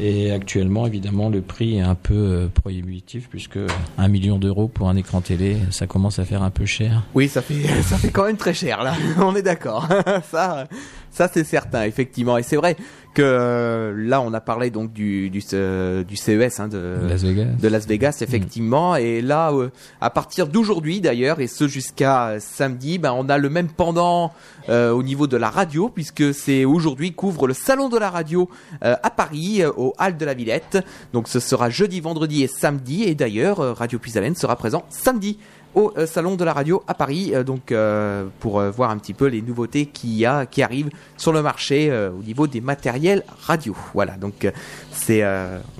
Et 0.00 0.30
actuellement, 0.30 0.86
évidemment, 0.86 1.28
le 1.28 1.42
prix 1.42 1.76
est 1.76 1.82
un 1.82 1.94
peu 1.94 2.14
euh, 2.14 2.48
prohibitif 2.48 3.28
puisque 3.28 3.58
un 3.98 4.08
million 4.08 4.38
d'euros 4.38 4.66
pour 4.68 4.88
un 4.88 4.96
écran 4.96 5.20
télé, 5.20 5.58
ça 5.70 5.86
commence 5.86 6.18
à 6.18 6.24
faire 6.24 6.42
un 6.42 6.50
peu 6.50 6.64
cher. 6.64 7.02
Oui, 7.14 7.28
ça 7.28 7.42
fait, 7.42 7.62
ça 7.82 7.98
fait 7.98 8.10
quand 8.10 8.24
même 8.24 8.38
très 8.38 8.54
cher 8.54 8.82
là. 8.82 8.94
On 9.18 9.36
est 9.36 9.42
d'accord. 9.42 9.86
ça, 10.30 10.66
ça 11.12 11.28
c'est 11.32 11.44
certain, 11.44 11.84
effectivement. 11.84 12.36
Et 12.38 12.42
c'est 12.42 12.56
vrai 12.56 12.76
que 13.14 13.20
euh, 13.22 13.92
là, 13.94 14.22
on 14.22 14.32
a 14.32 14.40
parlé 14.40 14.70
donc 14.70 14.92
du 14.92 15.28
du, 15.30 15.40
ce- 15.42 16.02
du 16.02 16.16
CES 16.16 16.58
hein, 16.60 16.68
de 16.68 16.96
Las 17.08 17.22
Vegas. 17.22 17.44
de 17.60 17.68
Las 17.68 17.86
Vegas, 17.86 18.18
effectivement. 18.22 18.96
Et 18.96 19.20
là, 19.20 19.52
euh, 19.52 19.68
à 20.00 20.08
partir 20.10 20.46
d'aujourd'hui 20.48 21.00
d'ailleurs, 21.02 21.40
et 21.40 21.46
ce 21.46 21.68
jusqu'à 21.68 22.28
euh, 22.28 22.38
samedi, 22.40 22.98
ben, 22.98 23.12
on 23.14 23.28
a 23.28 23.36
le 23.36 23.50
même 23.50 23.68
pendant 23.68 24.32
euh, 24.70 24.90
au 24.92 25.02
niveau 25.02 25.26
de 25.26 25.36
la 25.36 25.50
radio, 25.50 25.90
puisque 25.90 26.32
c'est 26.32 26.64
aujourd'hui 26.64 27.12
couvre 27.12 27.46
le 27.46 27.52
salon 27.54 27.90
de 27.90 27.98
la 27.98 28.08
radio 28.08 28.48
euh, 28.82 28.96
à 29.02 29.10
Paris, 29.10 29.62
euh, 29.62 29.70
au 29.76 29.92
Hall 29.98 30.16
de 30.16 30.24
la 30.24 30.32
Villette. 30.34 30.78
Donc 31.12 31.28
ce 31.28 31.38
sera 31.38 31.68
jeudi, 31.68 32.00
vendredi 32.00 32.42
et 32.42 32.48
samedi. 32.48 33.02
Et 33.04 33.14
d'ailleurs, 33.14 33.60
euh, 33.60 33.72
Radio 33.74 33.98
Puisalène 33.98 34.34
sera 34.36 34.56
présent 34.56 34.84
samedi 34.88 35.38
au 35.74 35.92
euh, 35.96 36.06
salon 36.06 36.36
de 36.36 36.44
la 36.44 36.52
radio 36.52 36.82
à 36.86 36.94
Paris, 36.94 37.32
euh, 37.34 37.44
donc 37.44 37.72
euh, 37.72 38.24
pour 38.40 38.60
euh, 38.60 38.70
voir 38.70 38.90
un 38.90 38.98
petit 38.98 39.14
peu 39.14 39.26
les 39.26 39.42
nouveautés 39.42 39.86
qu'il 39.86 40.14
y 40.14 40.26
a, 40.26 40.46
qui 40.46 40.62
arrivent 40.62 40.90
sur 41.16 41.32
le 41.32 41.42
marché 41.42 41.88
euh, 41.90 42.10
au 42.10 42.22
niveau 42.22 42.46
des 42.46 42.60
matériels 42.60 43.24
radio. 43.40 43.74
Voilà, 43.94 44.16
donc 44.16 44.44
euh, 44.44 44.50
c'est, 44.92 45.24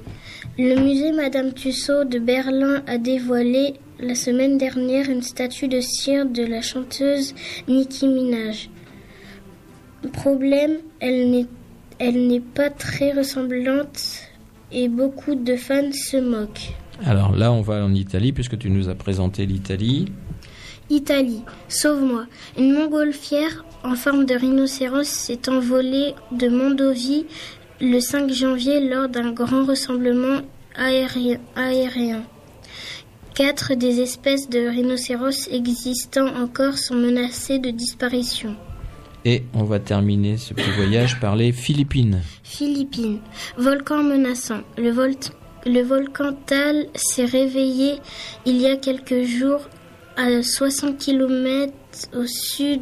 Le 0.58 0.76
musée 0.76 1.12
Madame 1.12 1.54
Tussaud 1.54 2.06
de 2.06 2.20
Berlin 2.20 2.82
a 2.88 2.98
dévoilé 2.98 3.76
la 4.00 4.16
semaine 4.16 4.58
dernière 4.58 5.10
une 5.10 5.22
statue 5.22 5.68
de 5.68 5.82
cire 5.82 6.26
de 6.26 6.44
la 6.44 6.62
chanteuse 6.62 7.34
Nicki 7.68 8.08
Minaj. 8.08 8.70
Problème, 10.14 10.78
elle 11.00 11.30
n'est, 11.32 11.48
elle 12.00 12.28
n'est 12.28 12.40
pas 12.40 12.70
très 12.70 13.12
ressemblante 13.12 14.02
et 14.72 14.88
beaucoup 14.90 15.36
de 15.36 15.56
fans 15.56 15.92
se 15.92 16.18
moquent. 16.18 16.74
Alors 17.06 17.36
là, 17.36 17.52
on 17.52 17.62
va 17.62 17.84
en 17.86 17.94
Italie 17.94 18.34
puisque 18.34 18.58
tu 18.58 18.70
nous 18.70 18.90
as 18.90 18.96
présenté 18.96 19.46
l'Italie. 19.46 20.12
Italie, 20.90 21.44
sauve-moi. 21.68 22.26
Une 22.58 22.74
montgolfière 22.74 23.66
en 23.84 23.96
forme 23.96 24.26
de 24.26 24.36
rhinocéros 24.36 25.08
s'est 25.08 25.50
envolée 25.50 26.16
de 26.32 26.48
Mondovie 26.48 27.26
le 27.82 28.00
5 28.00 28.32
janvier 28.32 28.88
lors 28.88 29.10
d'un 29.10 29.32
grand 29.32 29.66
rassemblement 29.66 30.42
aérien. 30.76 31.38
aérien. 31.56 32.24
Quatre 33.36 33.76
des 33.76 34.00
espèces 34.00 34.50
de 34.50 34.68
rhinocéros 34.68 35.48
existant 35.52 36.28
encore 36.36 36.78
sont 36.78 36.96
menacées 36.96 37.60
de 37.60 37.70
disparition. 37.70 38.56
Et 39.30 39.44
on 39.54 39.66
va 39.66 39.80
terminer 39.80 40.38
ce 40.38 40.54
petit 40.54 40.70
voyage 40.78 41.20
par 41.20 41.36
les 41.36 41.52
Philippines. 41.52 42.22
Philippines, 42.44 43.20
volcan 43.58 44.02
menaçant. 44.02 44.62
Le, 44.78 44.90
vol- 44.90 45.16
le 45.66 45.82
volcan 45.82 46.32
Tal 46.46 46.86
s'est 46.96 47.26
réveillé 47.26 47.96
il 48.46 48.56
y 48.62 48.68
a 48.68 48.78
quelques 48.78 49.24
jours 49.24 49.68
à 50.16 50.42
60 50.42 50.98
km 50.98 51.74
au 52.16 52.26
sud, 52.26 52.80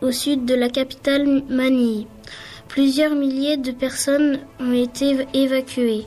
au 0.00 0.12
sud 0.12 0.44
de 0.44 0.54
la 0.54 0.68
capitale 0.68 1.42
Manille. 1.50 2.06
Plusieurs 2.68 3.16
milliers 3.16 3.56
de 3.56 3.72
personnes 3.72 4.38
ont 4.60 4.72
été 4.72 5.16
évacuées. 5.34 6.04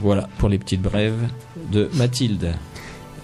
Voilà 0.00 0.28
pour 0.38 0.48
les 0.48 0.58
petites 0.58 0.82
brèves 0.82 1.28
de 1.70 1.88
Mathilde. 1.94 2.54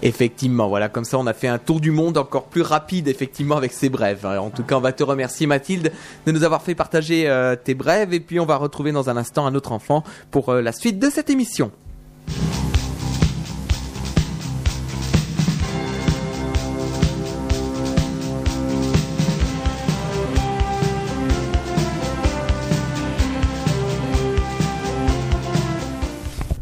Effectivement, 0.03 0.69
voilà, 0.69 0.89
comme 0.89 1.05
ça 1.05 1.19
on 1.19 1.27
a 1.27 1.33
fait 1.33 1.49
un 1.49 1.59
tour 1.59 1.81
du 1.81 1.91
monde 1.91 2.19
encore 2.19 2.45
plus 2.45 2.63
rapide, 2.63 3.09
effectivement, 3.09 3.57
avec 3.57 3.73
ces 3.73 3.89
brèves. 3.89 4.25
En 4.25 4.51
tout 4.51 4.63
cas, 4.63 4.77
on 4.77 4.81
va 4.81 4.93
te 4.93 5.03
remercier 5.03 5.49
Mathilde 5.49 5.91
de 6.25 6.33
nous 6.33 6.45
avoir 6.45 6.63
fait 6.63 6.77
partager 6.77 7.29
euh, 7.29 7.57
tes 7.57 7.75
brèves 7.75 8.15
et 8.15 8.21
puis 8.21 8.39
on 8.39 8.47
va 8.47 8.57
retrouver 8.57 8.93
dans 8.93 9.11
un 9.11 9.17
instant 9.17 9.45
un 9.47 9.55
autre 9.57 9.73
enfant 9.73 10.05
pour 10.31 10.51
euh, 10.51 10.63
la 10.63 10.71
suite 10.71 11.01
de 11.01 11.11
cette 11.11 11.31
émission. 11.31 11.73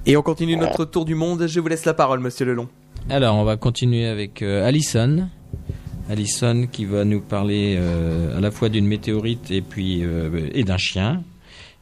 Et 0.07 0.17
on 0.17 0.23
continue 0.23 0.57
notre 0.57 0.85
tour 0.85 1.05
du 1.05 1.17
monde. 1.17 1.47
Je 1.49 1.61
vous 1.61 1.67
laisse 1.67 1.85
la 1.85 1.93
parole, 1.93 2.21
monsieur 2.21 2.47
Lelon. 2.47 2.69
Alors, 3.09 3.37
on 3.37 3.45
va 3.45 3.57
continuer 3.57 4.07
avec 4.07 4.43
euh, 4.43 4.67
Alison. 4.67 5.29
Alison 6.11 6.67
qui 6.71 6.85
va 6.85 7.05
nous 7.05 7.21
parler 7.21 7.77
euh, 7.79 8.37
à 8.37 8.41
la 8.41 8.51
fois 8.51 8.69
d'une 8.69 8.87
météorite 8.87 9.53
et 9.53 9.63
puis 9.63 10.03
euh, 10.03 10.51
et 10.53 10.65
d'un 10.65 10.77
chien. 10.77 11.23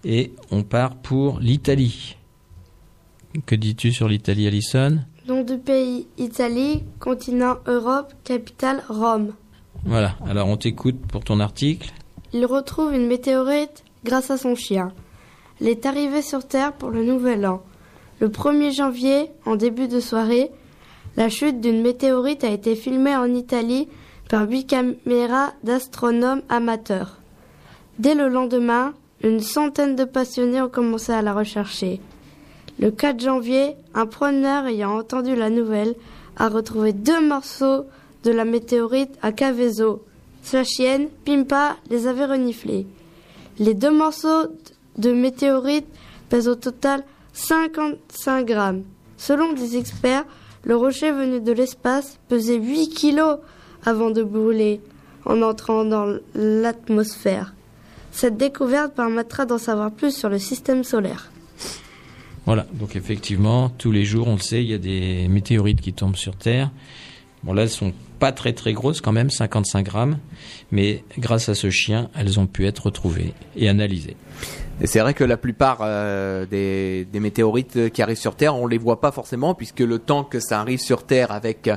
Et 0.04 0.32
on 0.50 0.62
part 0.62 0.96
pour 0.96 1.40
l'Italie. 1.40 2.18
Que 3.46 3.54
dis-tu 3.54 3.90
sur 3.90 4.06
l'Italie, 4.06 4.46
Alison? 4.46 4.98
Nom 5.26 5.42
de 5.42 5.56
pays 5.56 6.06
Italie, 6.18 6.84
continent 7.00 7.56
Europe, 7.66 8.12
capitale 8.22 8.82
Rome. 8.90 9.32
Voilà. 9.87 10.16
Alors, 10.28 10.48
on 10.48 10.58
t'écoute 10.58 11.00
pour 11.08 11.24
ton 11.24 11.40
article. 11.40 11.90
Il 12.34 12.44
retrouve 12.44 12.92
une 12.92 13.06
météorite 13.06 13.82
grâce 14.04 14.30
à 14.30 14.37
son 14.37 14.54
chien. 14.54 14.92
Elle 15.58 15.68
est 15.68 15.87
arrivée 15.87 16.20
sur 16.20 16.46
Terre 16.46 16.74
pour 16.74 16.90
le 16.90 17.02
Nouvel 17.02 17.46
An. 17.46 17.62
Le 18.20 18.28
1er 18.28 18.74
janvier, 18.74 19.30
en 19.46 19.56
début 19.56 19.88
de 19.88 20.00
soirée, 20.00 20.50
la 21.16 21.29
chute 21.29 21.61
d'une 21.61 21.83
météorite 21.83 22.44
a 22.44 22.50
été 22.50 22.74
filmée 22.74 23.16
en 23.16 23.33
Italie 23.33 23.88
par 24.29 24.48
huit 24.48 24.66
caméras 24.66 25.53
d'astronomes 25.62 26.42
amateurs. 26.48 27.18
Dès 27.98 28.14
le 28.14 28.29
lendemain, 28.29 28.94
une 29.22 29.40
centaine 29.40 29.96
de 29.96 30.05
passionnés 30.05 30.61
ont 30.61 30.68
commencé 30.68 31.12
à 31.12 31.22
la 31.22 31.33
rechercher. 31.33 32.00
Le 32.81 32.90
4 32.90 33.20
janvier, 33.20 33.77
un 33.94 34.07
promeneur 34.07 34.66
ayant 34.66 34.98
entendu 34.98 35.37
la 35.37 35.50
nouvelle 35.50 35.94
a 36.37 36.48
retrouvé 36.48 36.92
deux 36.92 37.27
morceaux 37.27 37.85
de 38.24 38.31
la 38.33 38.44
météorite 38.44 39.16
à 39.22 39.31
Cavezo. 39.31 40.03
Sa 40.42 40.64
chienne, 40.64 41.09
Pimpa, 41.24 41.77
les 41.90 42.07
avait 42.09 42.24
reniflés. 42.24 42.87
Les 43.59 43.74
deux 43.74 43.92
morceaux 43.92 44.48
de 44.98 45.12
météorite 45.12 45.87
pèsent 46.29 46.48
au 46.48 46.57
total 46.57 47.05
55 47.33 48.44
grammes. 48.44 48.83
Selon 49.16 49.53
des 49.53 49.77
experts, 49.77 50.24
le 50.64 50.77
rocher 50.77 51.12
venu 51.12 51.40
de 51.40 51.53
l'espace 51.53 52.18
pesait 52.29 52.59
8 52.59 52.88
kilos 52.88 53.38
avant 53.85 54.11
de 54.11 54.22
brûler 54.22 54.81
en 55.27 55.42
entrant 55.42 55.85
dans 55.85 56.18
l'atmosphère. 56.35 57.55
Cette 58.12 58.37
découverte 58.37 58.94
permettra 58.94 59.44
d'en 59.44 59.59
savoir 59.59 59.90
plus 59.90 60.16
sur 60.16 60.29
le 60.29 60.38
système 60.38 60.85
solaire. 60.85 61.31
Voilà, 62.46 62.66
donc 62.74 62.94
effectivement, 62.94 63.70
tous 63.70 63.90
les 63.90 64.05
jours, 64.05 64.29
on 64.29 64.35
le 64.35 64.40
sait, 64.40 64.62
il 64.62 64.70
y 64.70 64.74
a 64.74 64.79
des 64.79 65.29
météorites 65.29 65.81
qui 65.81 65.92
tombent 65.92 66.16
sur 66.16 66.37
Terre. 66.37 66.70
Bon, 67.42 67.53
là, 67.53 67.62
elles 67.62 67.70
sont 67.70 67.92
pas 68.18 68.33
très 68.33 68.53
très 68.53 68.72
grosses 68.72 69.00
quand 69.00 69.12
même, 69.12 69.31
55 69.31 69.85
grammes, 69.85 70.18
mais 70.70 71.05
grâce 71.18 71.48
à 71.48 71.55
ce 71.55 71.70
chien, 71.70 72.11
elles 72.14 72.38
ont 72.38 72.46
pu 72.46 72.66
être 72.66 72.87
retrouvées 72.87 73.35
et 73.57 73.68
analysées. 73.68 74.16
Et 74.80 74.87
c'est 74.87 74.98
vrai 75.00 75.14
que 75.14 75.24
la 75.24 75.37
plupart 75.37 75.78
euh, 75.82 76.46
des, 76.46 77.06
des 77.10 77.20
météorites 77.20 77.90
qui 77.92 78.02
arrivent 78.02 78.16
sur 78.18 78.34
Terre, 78.34 78.56
on 78.56 78.66
les 78.66 78.78
voit 78.78 79.00
pas 79.00 79.12
forcément 79.12 79.54
puisque 79.54 79.80
le 79.80 79.98
temps 79.98 80.24
que 80.24 80.40
ça 80.40 80.60
arrive 80.60 80.80
sur 80.80 81.04
Terre 81.04 81.30
avec 81.30 81.70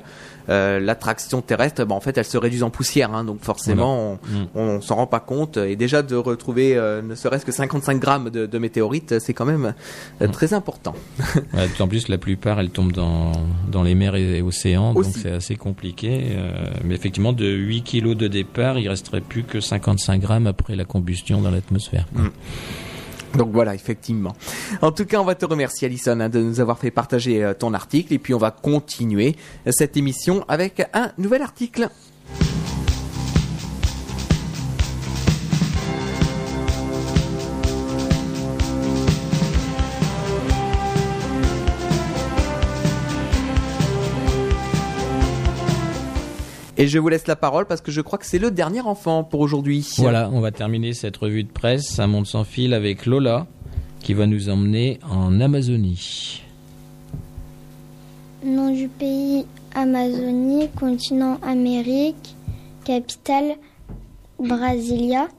euh, 0.49 0.79
l'attraction 0.79 1.41
terrestre, 1.41 1.83
ben, 1.85 1.93
en 1.95 1.99
fait, 1.99 2.17
elles 2.17 2.25
se 2.25 2.37
réduisent 2.37 2.63
en 2.63 2.69
poussière. 2.69 3.13
hein. 3.13 3.23
donc 3.23 3.41
forcément, 3.41 4.17
Voilà. 4.23 4.43
Mm. 4.43 4.47
on, 4.55 4.61
on 4.77 4.81
s'en 4.81 4.95
rend 4.95 5.07
pas 5.07 5.19
compte. 5.19 5.57
Et 5.57 5.75
déjà 5.75 6.01
de 6.01 6.15
retrouver 6.15 6.75
euh, 6.75 7.01
ne 7.01 7.13
serait-ce 7.15 7.45
que 7.45 7.51
55 7.51 7.99
grammes 7.99 8.29
de, 8.29 8.45
de 8.45 8.57
météorites, 8.57 9.19
c'est 9.19 9.33
quand 9.33 9.45
même 9.45 9.73
euh, 10.21 10.27
très 10.27 10.53
important. 10.53 10.95
Ouais, 11.53 11.67
en 11.79 11.87
plus, 11.87 12.07
la 12.07 12.17
plupart, 12.17 12.59
elles 12.59 12.69
tombent 12.71 12.91
dans, 12.91 13.31
dans 13.71 13.83
les 13.83 13.95
mers 13.95 14.15
et 14.15 14.41
océans, 14.41 14.93
donc 14.93 15.05
c'est 15.05 15.31
assez 15.31 15.55
compliqué. 15.55 16.35
mais 16.83 16.95
effectivement, 16.95 17.31
de 17.33 17.45
8 17.47 17.81
kilos 17.83 18.15
de 18.17 18.27
départ, 18.27 18.77
il 18.79 18.87
resterait 18.89 19.21
plus 19.21 19.43
que 19.43 19.59
55 19.59 20.19
grammes 20.21 20.47
après 20.47 20.75
la 20.75 20.85
combustion 20.85 21.41
dans 21.41 21.51
l'atmosphère. 21.51 22.05
Donc 23.35 23.51
voilà, 23.51 23.75
effectivement. 23.75 24.35
En 24.81 24.91
tout 24.91 25.05
cas, 25.05 25.19
on 25.19 25.25
va 25.25 25.35
te 25.35 25.45
remercier, 25.45 25.87
Alison, 25.87 26.19
hein, 26.19 26.29
de 26.29 26.39
nous 26.39 26.59
avoir 26.59 26.77
fait 26.77 26.91
partager 26.91 27.43
euh, 27.43 27.53
ton 27.53 27.73
article. 27.73 28.13
Et 28.13 28.19
puis, 28.19 28.33
on 28.33 28.39
va 28.39 28.51
continuer 28.51 29.35
euh, 29.65 29.71
cette 29.71 29.97
émission 29.97 30.45
avec 30.47 30.87
un 30.93 31.11
nouvel 31.17 31.41
article. 31.41 31.89
Et 46.79 46.87
je 46.87 46.99
vous 46.99 47.09
laisse 47.09 47.25
la 47.25 47.35
parole 47.35 47.65
parce 47.65 47.81
que 47.81 47.91
je 47.91 48.01
crois 48.01 48.19
que 48.19 48.25
c'est 48.25 48.37
le 48.37 48.51
dernier 48.51 48.81
enfant 48.81 49.23
pour 49.23 49.39
aujourd'hui. 49.39 49.87
Voilà, 49.97 50.29
on 50.31 50.41
va 50.41 50.51
terminer 50.51 50.93
cette 50.93 51.17
revue 51.17 51.43
de 51.43 51.49
presse, 51.49 51.97
un 51.97 52.05
monde 52.05 52.27
sans 52.27 52.43
fil, 52.43 52.75
avec 52.75 53.07
Lola, 53.07 53.47
qui 53.99 54.13
va 54.13 54.27
nous 54.27 54.49
emmener 54.49 54.99
en 55.09 55.41
Amazonie. 55.41 56.43
Nom 58.45 58.71
du 58.71 58.87
pays 58.87 59.45
Amazonie, 59.73 60.69
continent 60.79 61.39
Amérique, 61.41 62.35
capitale 62.83 63.55
Brasilia. 64.39 65.29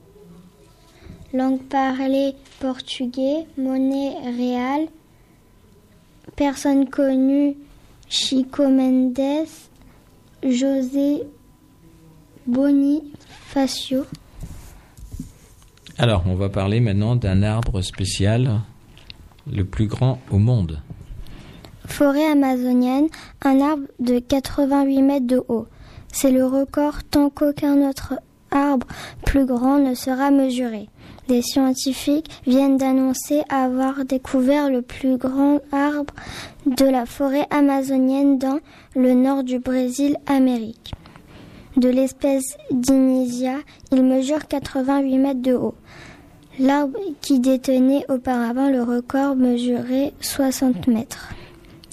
Langue 1.32 1.62
parlée 1.62 2.34
portugais, 2.58 3.46
monnaie 3.56 4.14
réale. 4.36 4.88
Personne 6.34 6.88
connue 6.88 7.54
Chico 8.08 8.68
Mendes, 8.68 9.46
José 10.42 11.22
Bonifacio. 12.46 14.04
Alors, 15.98 16.22
on 16.26 16.34
va 16.34 16.48
parler 16.48 16.80
maintenant 16.80 17.16
d'un 17.16 17.42
arbre 17.42 17.82
spécial, 17.82 18.60
le 19.50 19.64
plus 19.64 19.86
grand 19.86 20.20
au 20.30 20.38
monde. 20.38 20.80
Forêt 21.86 22.30
amazonienne, 22.30 23.08
un 23.42 23.60
arbre 23.60 23.86
de 23.98 24.18
88 24.18 25.02
mètres 25.02 25.26
de 25.26 25.42
haut. 25.48 25.66
C'est 26.12 26.30
le 26.30 26.46
record 26.46 27.02
tant 27.10 27.30
qu'aucun 27.30 27.88
autre 27.88 28.14
arbre 28.50 28.86
plus 29.26 29.44
grand 29.44 29.78
ne 29.78 29.94
sera 29.94 30.30
mesuré. 30.30 30.88
Des 31.28 31.42
scientifiques 31.42 32.30
viennent 32.46 32.78
d'annoncer 32.78 33.42
avoir 33.50 34.06
découvert 34.06 34.70
le 34.70 34.80
plus 34.80 35.18
grand 35.18 35.60
arbre 35.72 36.14
de 36.64 36.86
la 36.86 37.04
forêt 37.04 37.46
amazonienne 37.50 38.38
dans 38.38 38.60
le 38.96 39.12
nord 39.12 39.44
du 39.44 39.58
Brésil, 39.58 40.16
Amérique. 40.26 40.94
de 41.76 41.90
l'espèce 41.90 42.56
d'Inesia. 42.70 43.58
Il 43.92 44.02
mesure 44.04 44.48
88 44.48 45.18
mètres 45.18 45.42
de 45.42 45.52
haut. 45.52 45.74
L'arbre 46.58 46.98
qui 47.20 47.40
détenait 47.40 48.06
auparavant 48.08 48.70
le 48.70 48.82
record 48.82 49.36
mesurait 49.36 50.14
60 50.20 50.88
mètres. 50.88 51.28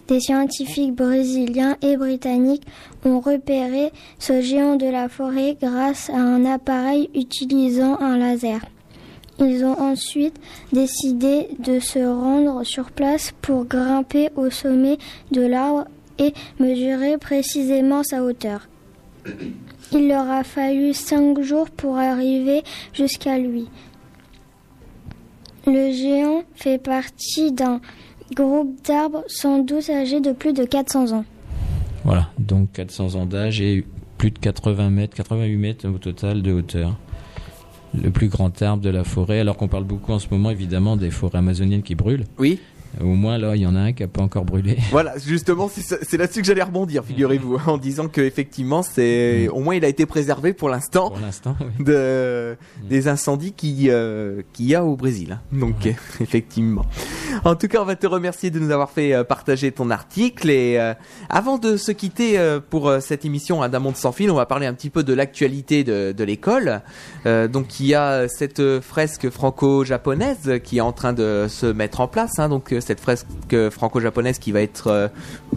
Des 0.08 0.22
scientifiques 0.22 0.96
brésiliens 0.96 1.76
et 1.82 1.98
britanniques 1.98 2.66
ont 3.04 3.20
repéré 3.20 3.92
ce 4.18 4.40
géant 4.40 4.78
de 4.78 4.88
la 4.88 5.10
forêt 5.10 5.58
grâce 5.62 6.10
à 6.10 6.18
un 6.18 6.46
appareil 6.46 7.10
utilisant 7.14 8.00
un 8.00 8.18
laser. 8.18 8.62
Ils 9.40 9.66
ont 9.66 9.80
ensuite 9.80 10.40
décidé 10.72 11.50
de 11.60 11.80
se 11.80 12.00
rendre 12.00 12.64
sur 12.64 12.92
place 12.92 13.34
pour 13.42 13.66
grimper 13.66 14.30
au 14.36 14.50
sommet 14.50 14.98
de 15.32 15.42
l'arbre 15.42 15.86
et 16.20 16.34
mesurer 16.60 17.18
précisément 17.18 18.04
sa 18.04 18.24
hauteur. 18.24 18.68
Il 19.92 20.08
leur 20.08 20.30
a 20.30 20.44
fallu 20.44 20.94
cinq 20.94 21.42
jours 21.42 21.70
pour 21.70 21.98
arriver 21.98 22.64
jusqu'à 22.94 23.38
lui. 23.38 23.68
Le 25.68 25.92
géant 25.92 26.44
fait 26.54 26.78
partie 26.78 27.52
d'un 27.52 27.82
groupe 28.34 28.76
d'arbres 28.86 29.24
sans 29.28 29.60
doute 29.60 29.90
âgés 29.90 30.22
de 30.22 30.32
plus 30.32 30.54
de 30.54 30.64
400 30.64 31.12
ans. 31.12 31.26
Voilà, 32.04 32.30
donc 32.38 32.72
400 32.74 33.16
ans 33.16 33.26
d'âge 33.26 33.62
et 33.62 33.86
plus 34.18 34.32
de 34.32 34.40
80 34.40 34.90
mètres, 34.92 35.16
88 35.16 35.58
mètres 35.58 35.90
au 35.90 35.98
total 35.98 36.42
de 36.42 36.52
hauteur. 36.52 36.98
Le 38.04 38.12
plus 38.12 38.28
grand 38.28 38.62
arbre 38.62 38.84
de 38.84 38.90
la 38.90 39.04
forêt, 39.04 39.40
alors 39.40 39.58
qu'on 39.58 39.68
parle 39.68 39.84
beaucoup 39.84 40.12
en 40.12 40.20
ce 40.20 40.28
moment 40.32 40.50
évidemment 40.50 40.98
des 40.98 41.12
forêts 41.12 41.40
amazoniennes 41.40 41.84
qui 41.84 41.96
brûlent. 41.96 42.26
Oui. 42.38 42.60
Au 43.02 43.06
moins 43.16 43.38
là, 43.38 43.56
il 43.56 43.62
y 43.62 43.66
en 43.68 43.76
a 43.76 43.80
un 43.80 43.94
qui 43.94 44.04
n'a 44.04 44.08
pas 44.08 44.22
encore 44.22 44.46
brûlé. 44.46 44.78
Voilà, 44.92 45.18
justement, 45.18 45.70
c'est 45.70 46.18
là-dessus 46.18 46.42
que 46.42 46.48
j'allais 46.48 46.64
rebondir, 46.64 47.04
figurez-vous, 47.04 47.58
en 47.68 47.78
disant 47.78 48.08
que 48.08 48.22
effectivement, 48.22 48.82
c'est 48.84 49.48
au 49.50 49.60
moins 49.60 49.76
il 49.76 49.84
a 49.84 49.88
été 49.88 50.06
préservé 50.06 50.54
pour 50.54 50.70
l'instant 50.70 51.10
Pour 51.10 51.20
l'instant, 51.20 51.56
oui. 51.60 51.84
de 51.86 52.56
des 52.90 53.08
incendies 53.08 53.52
qui 53.54 53.88
euh, 53.90 54.42
qu'il 54.54 54.68
y 54.68 54.76
a 54.76 54.84
au 54.86 54.96
Brésil. 54.96 55.34
hein. 55.34 55.40
Donc 55.52 55.86
effectivement. 56.22 56.86
En 57.44 57.56
tout 57.56 57.68
cas, 57.68 57.82
on 57.82 57.86
va 57.86 57.96
te 57.96 58.08
remercier 58.08 58.50
de 58.50 58.60
nous 58.60 58.72
avoir 58.72 58.90
fait 58.92 59.14
euh, 59.14 59.24
partager 59.24 59.72
ton 59.72 59.90
article 59.90 60.50
et 60.50 60.78
euh, 60.80 60.94
avant 61.30 61.58
de 61.58 61.76
se 61.78 61.92
quitter 61.92 62.40
euh, 62.40 62.60
pour 62.62 62.92
cette 63.02 63.26
émission 63.26 63.62
hein, 63.62 63.70
d'un 63.70 63.80
monde 63.80 63.96
sans 63.98 64.12
fil, 64.12 64.32
on 64.32 64.36
va 64.36 64.46
parler 64.46 64.66
un 64.68 64.74
petit 64.74 64.90
peu 64.90 65.04
de 65.04 65.14
l'actualité 65.14 65.84
de, 65.84 66.12
de 66.12 66.24
l'école. 66.24 66.82
Donc 67.26 67.80
il 67.80 67.88
y 67.88 67.96
a 67.96 68.28
cette 68.28 68.80
fresque 68.82 69.30
franco-japonaise 69.30 70.60
qui 70.64 70.78
est 70.78 70.82
en 70.82 70.92
train 70.92 71.14
de 71.14 71.48
se 71.50 71.66
mettre 71.66 72.02
en 72.02 72.08
place. 72.08 72.40
hein. 72.40 72.50
donc 72.50 72.74
cette 72.86 73.00
fresque 73.00 73.28
franco-japonaise 73.72 74.40
qui 74.40 74.52
va 74.52 74.62
être 74.62 74.88
euh, 74.88 75.08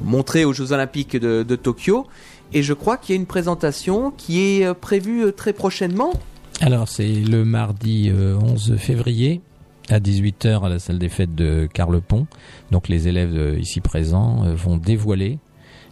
montrée 0.02 0.44
aux 0.44 0.52
Jeux 0.52 0.72
Olympiques 0.72 1.16
de, 1.16 1.56
Tokyo. 1.56 2.06
Et 2.52 2.62
je 2.62 2.72
crois 2.72 2.96
qu'il 2.96 3.14
y 3.14 3.18
a 3.18 3.20
une 3.20 3.26
présentation 3.26 4.10
qui 4.10 4.40
est 4.40 4.64
euh, 4.64 4.74
prévue 4.74 5.24
euh, 5.24 5.32
très 5.32 5.52
prochainement. 5.52 6.12
Alors, 6.60 6.88
c'est 6.88 7.06
le 7.06 7.44
mardi 7.44 8.10
euh, 8.10 8.36
11 8.40 8.76
février 8.78 9.42
à 9.90 10.00
18h 10.00 10.64
à 10.64 10.68
la 10.68 10.78
salle 10.78 10.98
des 10.98 11.08
fêtes 11.08 11.34
de 11.34 11.68
Carlepont. 11.72 12.26
Donc, 12.70 12.88
les 12.88 13.08
élèves 13.08 13.58
ici 13.58 13.80
présents 13.80 14.44
vont 14.54 14.76
dévoiler 14.76 15.38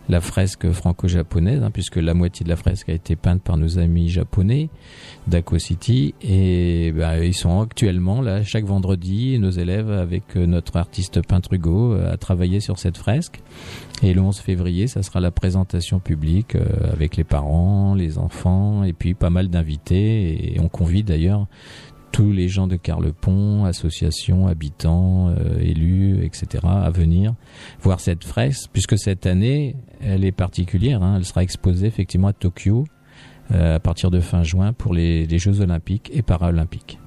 la 0.09 0.21
fresque 0.21 0.71
franco-japonaise, 0.71 1.63
hein, 1.63 1.71
puisque 1.71 1.97
la 1.97 2.15
moitié 2.15 2.45
de 2.45 2.49
la 2.49 2.57
fresque 2.57 2.89
a 2.89 2.93
été 2.93 3.17
peinte 3.17 3.43
par 3.43 3.57
nos 3.57 3.79
amis 3.79 4.09
japonais 4.09 4.69
d'Aco 5.27 5.59
City. 5.59 6.15
Et 6.23 6.93
bah, 6.93 7.19
ils 7.25 7.35
sont 7.35 7.61
actuellement 7.61 8.21
là, 8.21 8.45
chaque 8.45 8.65
vendredi, 8.65 9.39
nos 9.39 9.51
élèves, 9.51 9.91
avec 9.91 10.37
euh, 10.37 10.47
notre 10.47 10.77
artiste 10.77 11.27
peintre 11.27 11.55
Hugo, 11.55 11.95
euh, 11.95 12.13
à 12.13 12.17
travailler 12.17 12.61
sur 12.61 12.79
cette 12.79 12.97
fresque. 12.97 13.41
Et 14.03 14.15
le 14.15 14.21
11 14.21 14.39
février, 14.39 14.87
ça 14.87 15.03
sera 15.03 15.21
la 15.21 15.31
présentation 15.31 15.99
publique 15.99 16.55
euh, 16.55 16.93
avec 16.93 17.17
les 17.17 17.25
parents, 17.25 17.95
les 17.95 18.19
enfants 18.19 18.85
et 18.85 18.93
puis 18.93 19.15
pas 19.15 19.31
mal 19.31 19.49
d'invités. 19.49 20.55
Et 20.55 20.61
on 20.61 20.69
convie 20.69 21.03
d'ailleurs 21.03 21.47
tous 22.13 22.33
les 22.33 22.49
gens 22.49 22.67
de 22.67 22.77
Carlepont, 22.77 23.65
associations, 23.65 24.47
habitants, 24.47 25.29
euh, 25.29 25.59
élus, 25.61 26.25
etc., 26.25 26.65
à 26.65 26.91
venir 26.91 27.35
voir 27.83 28.01
cette 28.01 28.25
fresque, 28.25 28.71
puisque 28.73 28.99
cette 28.99 29.27
année, 29.27 29.77
elle 30.01 30.25
est 30.25 30.33
particulière. 30.33 31.03
hein. 31.03 31.17
elle 31.19 31.25
sera 31.25 31.43
exposée 31.43 31.87
effectivement 31.87 32.29
à 32.29 32.33
Tokyo 32.33 32.85
euh, 33.53 33.77
à 33.77 33.81
partir 33.81 34.11
de 34.11 34.21
fin 34.21 34.43
juin 34.43 34.73
pour 34.73 34.95
les, 34.95 35.27
les 35.27 35.39
Jeux 35.39 35.61
olympiques 35.61 36.11
et 36.13 36.23
paralympiques. 36.23 36.99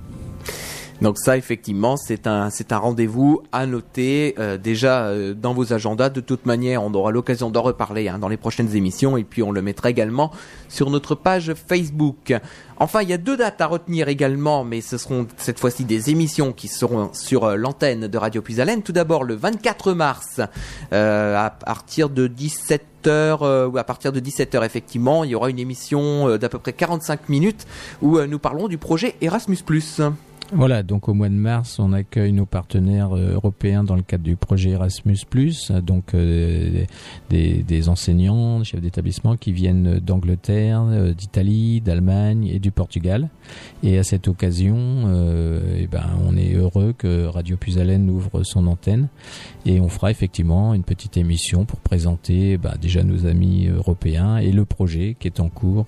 Donc 1.01 1.17
ça, 1.17 1.37
effectivement, 1.37 1.95
c'est 1.95 2.27
un 2.27 2.49
c'est 2.49 2.73
un 2.73 2.77
rendez-vous 2.77 3.41
à 3.53 3.65
noter 3.65 4.35
euh, 4.37 4.57
déjà 4.57 5.05
euh, 5.05 5.33
dans 5.33 5.53
vos 5.53 5.71
agendas. 5.71 6.09
De 6.09 6.19
toute 6.19 6.45
manière, 6.45 6.83
on 6.83 6.93
aura 6.93 7.11
l'occasion 7.11 7.49
d'en 7.49 7.61
reparler 7.61 8.09
hein, 8.09 8.19
dans 8.19 8.27
les 8.27 8.35
prochaines 8.35 8.75
émissions 8.75 9.15
et 9.15 9.23
puis 9.23 9.41
on 9.41 9.51
le 9.51 9.61
mettra 9.61 9.89
également 9.89 10.31
sur 10.67 10.89
notre 10.89 11.15
page 11.15 11.53
Facebook. 11.53 12.33
Enfin, 12.81 13.01
il 13.01 13.09
y 13.09 13.13
a 13.13 13.17
deux 13.17 13.35
dates 13.35 13.59
à 13.59 13.67
retenir 13.67 14.07
également, 14.07 14.63
mais 14.63 14.79
ce 14.79 14.97
seront 14.97 15.27
cette 15.35 15.59
fois-ci 15.59 15.83
des 15.83 16.11
émissions 16.11 16.53
qui 16.53 16.69
seront 16.69 17.09
sur 17.13 17.43
euh, 17.43 17.55
l'antenne 17.57 18.07
de 18.07 18.17
Radio 18.17 18.41
Puisalène. 18.41 18.83
Tout 18.83 18.93
d'abord, 18.93 19.25
le 19.25 19.35
24 19.35 19.91
mars, 19.91 20.39
euh, 20.93 21.35
à 21.37 21.49
partir 21.49 22.09
de 22.09 22.27
17 22.27 23.07
heures, 23.07 23.43
euh, 23.43 23.67
ou 23.67 23.77
à 23.77 23.83
partir 23.83 24.13
de 24.13 24.21
17h 24.21 24.65
effectivement, 24.65 25.25
il 25.25 25.31
y 25.31 25.35
aura 25.35 25.49
une 25.49 25.59
émission 25.59 26.37
d'à 26.37 26.47
peu 26.47 26.57
près 26.57 26.71
45 26.71 27.27
minutes 27.27 27.67
où 28.01 28.19
nous 28.21 28.39
parlons 28.39 28.69
du 28.69 28.77
projet 28.77 29.15
Erasmus+. 29.19 29.63
Voilà, 30.51 30.81
donc 30.81 31.07
au 31.07 31.13
mois 31.13 31.29
de 31.29 31.35
mars, 31.35 31.77
on 31.77 31.93
accueille 31.93 32.33
nos 32.33 32.47
partenaires 32.47 33.15
euh, 33.15 33.33
européens 33.33 33.83
dans 33.83 33.95
le 33.95 34.01
cadre 34.01 34.23
du 34.23 34.35
projet 34.35 34.71
Erasmus+, 34.71 35.19
euh, 35.69 35.79
donc 35.79 36.15
euh, 36.15 36.85
des, 37.29 37.89
enseignants, 37.89 38.57
des 38.57 38.65
chefs 38.65 38.81
d'établissement 38.81 39.37
qui 39.37 39.51
viennent 39.51 39.99
d'Angleterre, 39.99 41.13
d'Italie, 41.15 41.81
d'Allemagne 41.81 42.47
et 42.47 42.57
du 42.57 42.71
Portugal. 42.71 43.29
Et 43.83 43.99
à 43.99 44.03
cette 44.03 44.27
occasion, 44.27 45.05
eh 45.77 45.87
ben, 45.87 46.05
on 46.27 46.35
est 46.35 46.55
heureux 46.55 46.93
que 46.97 47.25
Radio 47.25 47.55
Puisalène 47.55 48.09
ouvre 48.09 48.43
son 48.43 48.67
antenne 48.67 49.07
et 49.65 49.79
on 49.79 49.87
fera 49.87 50.11
effectivement 50.11 50.73
une 50.73 50.83
petite 50.83 51.17
émission 51.17 51.65
pour 51.65 51.79
présenter 51.79 52.57
bah, 52.57 52.75
déjà 52.79 53.03
nos 53.03 53.25
amis 53.25 53.67
européens 53.67 54.37
et 54.37 54.51
le 54.51 54.65
projet 54.65 55.15
qui 55.19 55.27
est 55.27 55.39
en 55.39 55.49
cours, 55.49 55.87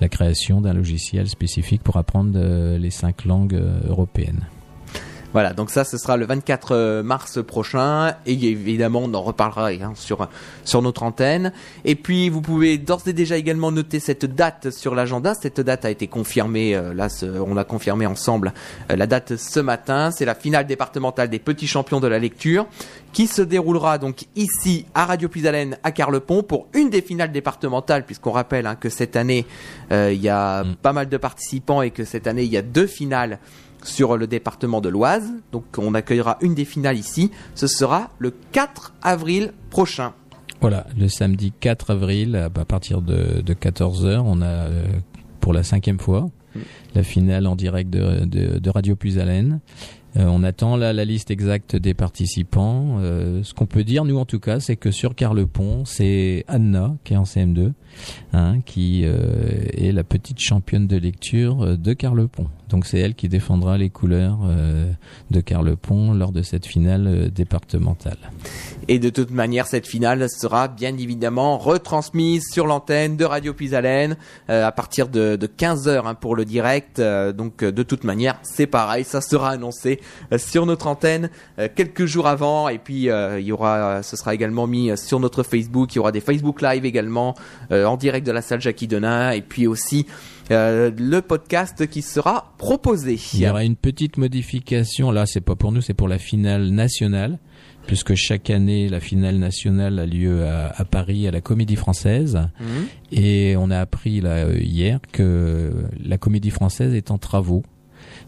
la 0.00 0.08
création 0.08 0.60
d'un 0.60 0.72
logiciel 0.72 1.28
spécifique 1.28 1.82
pour 1.82 1.96
apprendre 1.96 2.38
les 2.76 2.90
cinq 2.90 3.24
langues 3.24 3.57
euh, 3.58 3.88
européennes. 3.88 4.46
Voilà, 5.34 5.52
donc 5.52 5.68
ça, 5.68 5.84
ce 5.84 5.98
sera 5.98 6.16
le 6.16 6.24
24 6.24 7.02
mars 7.02 7.42
prochain, 7.44 8.14
et 8.24 8.32
évidemment, 8.32 9.02
on 9.04 9.12
en 9.12 9.20
reparlera 9.22 9.68
hein, 9.68 9.92
sur 9.94 10.26
sur 10.64 10.80
notre 10.80 11.02
antenne. 11.02 11.52
Et 11.84 11.96
puis, 11.96 12.30
vous 12.30 12.40
pouvez 12.40 12.78
d'ores 12.78 13.02
et 13.06 13.12
déjà 13.12 13.36
également 13.36 13.70
noter 13.70 14.00
cette 14.00 14.24
date 14.24 14.70
sur 14.70 14.94
l'agenda. 14.94 15.34
Cette 15.34 15.60
date 15.60 15.84
a 15.84 15.90
été 15.90 16.06
confirmée, 16.06 16.74
euh, 16.74 16.94
là, 16.94 17.10
ce- 17.10 17.26
on 17.26 17.52
l'a 17.54 17.64
confirmée 17.64 18.06
ensemble. 18.06 18.54
euh, 18.90 18.96
la 18.96 19.06
date 19.06 19.36
ce 19.36 19.60
matin, 19.60 20.10
c'est 20.10 20.24
la 20.24 20.34
finale 20.34 20.66
départementale 20.66 21.28
des 21.28 21.38
petits 21.38 21.66
champions 21.66 22.00
de 22.00 22.08
la 22.08 22.18
lecture, 22.18 22.66
qui 23.12 23.26
se 23.26 23.42
déroulera 23.42 23.98
donc 23.98 24.24
ici 24.34 24.86
à 24.94 25.04
Radio 25.04 25.28
Puisalène 25.28 25.76
à 25.82 25.92
Carlepont 25.92 26.42
pour 26.42 26.68
une 26.72 26.88
des 26.88 27.02
finales 27.02 27.32
départementales, 27.32 28.06
puisqu'on 28.06 28.32
rappelle 28.32 28.66
hein, 28.66 28.76
que 28.76 28.88
cette 28.88 29.14
année, 29.14 29.44
euh, 29.92 30.10
il 30.10 30.22
y 30.22 30.30
a 30.30 30.64
pas 30.80 30.94
mal 30.94 31.10
de 31.10 31.16
participants 31.18 31.82
et 31.82 31.90
que 31.90 32.04
cette 32.06 32.26
année, 32.26 32.44
il 32.44 32.50
y 32.52 32.56
a 32.56 32.62
deux 32.62 32.86
finales 32.86 33.38
sur 33.88 34.16
le 34.16 34.26
département 34.26 34.80
de 34.80 34.88
l'Oise. 34.88 35.28
Donc 35.52 35.64
on 35.78 35.94
accueillera 35.94 36.38
une 36.40 36.54
des 36.54 36.64
finales 36.64 36.96
ici. 36.96 37.30
Ce 37.54 37.66
sera 37.66 38.10
le 38.18 38.32
4 38.52 38.94
avril 39.02 39.52
prochain. 39.70 40.12
Voilà, 40.60 40.86
le 40.98 41.08
samedi 41.08 41.52
4 41.58 41.90
avril, 41.90 42.36
à 42.36 42.64
partir 42.64 43.00
de, 43.00 43.40
de 43.40 43.54
14h, 43.54 44.22
on 44.24 44.42
a 44.42 44.46
euh, 44.46 44.86
pour 45.40 45.52
la 45.52 45.62
cinquième 45.62 46.00
fois 46.00 46.28
la 46.94 47.04
finale 47.04 47.46
en 47.46 47.54
direct 47.54 47.90
de, 47.90 48.24
de, 48.24 48.58
de 48.58 48.70
Radio 48.70 48.96
Puisalène. 48.96 49.60
Euh, 50.16 50.24
on 50.24 50.42
attend 50.42 50.76
là 50.76 50.92
la 50.92 51.04
liste 51.04 51.30
exacte 51.30 51.76
des 51.76 51.94
participants. 51.94 52.98
Euh, 53.00 53.42
ce 53.42 53.54
qu'on 53.54 53.66
peut 53.66 53.84
dire, 53.84 54.04
nous 54.04 54.18
en 54.18 54.24
tout 54.24 54.40
cas, 54.40 54.58
c'est 54.58 54.76
que 54.76 54.90
sur 54.90 55.14
Carlepont, 55.14 55.84
c'est 55.84 56.44
Anna 56.48 56.96
qui 57.04 57.14
est 57.14 57.16
en 57.16 57.24
CM2, 57.24 57.72
hein, 58.32 58.60
qui 58.64 59.02
euh, 59.04 59.64
est 59.74 59.92
la 59.92 60.04
petite 60.04 60.40
championne 60.40 60.86
de 60.86 60.96
lecture 60.96 61.78
de 61.78 61.92
Carlepont. 61.92 62.48
Donc 62.68 62.86
c'est 62.86 62.98
elle 62.98 63.14
qui 63.14 63.28
défendra 63.28 63.78
les 63.78 63.90
couleurs 63.90 64.38
euh, 64.44 64.90
de 65.30 65.40
Carlepont 65.40 66.12
lors 66.12 66.32
de 66.32 66.42
cette 66.42 66.66
finale 66.66 67.06
euh, 67.06 67.28
départementale. 67.28 68.18
Et 68.90 68.98
de 68.98 69.10
toute 69.10 69.30
manière, 69.30 69.66
cette 69.66 69.86
finale 69.86 70.28
sera 70.30 70.66
bien 70.66 70.96
évidemment 70.96 71.58
retransmise 71.58 72.44
sur 72.50 72.66
l'antenne 72.66 73.18
de 73.18 73.24
Radio 73.26 73.52
Puisalène 73.52 74.16
euh, 74.48 74.66
à 74.66 74.72
partir 74.72 75.08
de, 75.08 75.36
de 75.36 75.46
15h 75.46 76.06
hein, 76.06 76.14
pour 76.14 76.34
le 76.34 76.46
direct. 76.46 76.98
Euh, 76.98 77.32
donc 77.32 77.62
euh, 77.62 77.70
de 77.70 77.82
toute 77.82 78.04
manière, 78.04 78.38
c'est 78.42 78.66
pareil, 78.66 79.04
ça 79.04 79.20
sera 79.20 79.50
annoncé 79.50 80.00
sur 80.36 80.64
notre 80.64 80.86
antenne 80.86 81.30
quelques 81.74 82.06
jours 82.06 82.26
avant. 82.26 82.68
Et 82.68 82.78
puis 82.78 83.08
il 83.08 83.44
y 83.44 83.52
aura, 83.52 84.02
ce 84.02 84.16
sera 84.16 84.34
également 84.34 84.66
mis 84.66 84.96
sur 84.96 85.20
notre 85.20 85.42
Facebook. 85.42 85.94
Il 85.94 85.96
y 85.96 85.98
aura 85.98 86.12
des 86.12 86.20
Facebook 86.20 86.62
Live 86.62 86.84
également 86.84 87.34
en 87.70 87.96
direct 87.96 88.26
de 88.26 88.32
la 88.32 88.42
salle 88.42 88.60
Jackie 88.60 88.86
Denain. 88.86 89.32
Et 89.32 89.42
puis 89.42 89.66
aussi 89.66 90.06
euh, 90.50 90.90
le 90.96 91.20
podcast 91.20 91.86
qui 91.86 92.02
sera 92.02 92.52
proposé. 92.58 93.18
Il 93.34 93.40
y 93.40 93.48
aura 93.48 93.64
une 93.64 93.76
petite 93.76 94.16
modification. 94.16 95.10
Là, 95.10 95.26
c'est 95.26 95.40
pas 95.40 95.56
pour 95.56 95.72
nous, 95.72 95.80
c'est 95.80 95.94
pour 95.94 96.08
la 96.08 96.18
finale 96.18 96.70
nationale, 96.70 97.38
puisque 97.86 98.14
chaque 98.14 98.50
année, 98.50 98.88
la 98.88 99.00
finale 99.00 99.36
nationale 99.36 99.98
a 99.98 100.06
lieu 100.06 100.46
à, 100.46 100.72
à 100.74 100.84
Paris, 100.84 101.28
à 101.28 101.30
la 101.30 101.40
Comédie 101.40 101.76
Française. 101.76 102.38
Mhm. 102.60 102.86
Et 103.12 103.56
on 103.58 103.70
a 103.70 103.78
appris 103.78 104.20
là, 104.20 104.46
euh, 104.46 104.58
hier 104.60 105.00
que 105.12 105.72
la 106.02 106.18
Comédie 106.18 106.50
Française 106.50 106.94
est 106.94 107.10
en 107.10 107.18
travaux. 107.18 107.62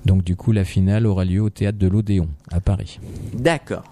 Donc, 0.04 0.24
du 0.24 0.36
coup, 0.36 0.52
la 0.52 0.64
finale 0.64 1.06
aura 1.06 1.24
lieu 1.24 1.40
au 1.40 1.50
théâtre 1.50 1.78
de 1.78 1.86
l'Odéon, 1.86 2.28
à 2.50 2.60
Paris. 2.60 2.98
D'accord. 3.34 3.84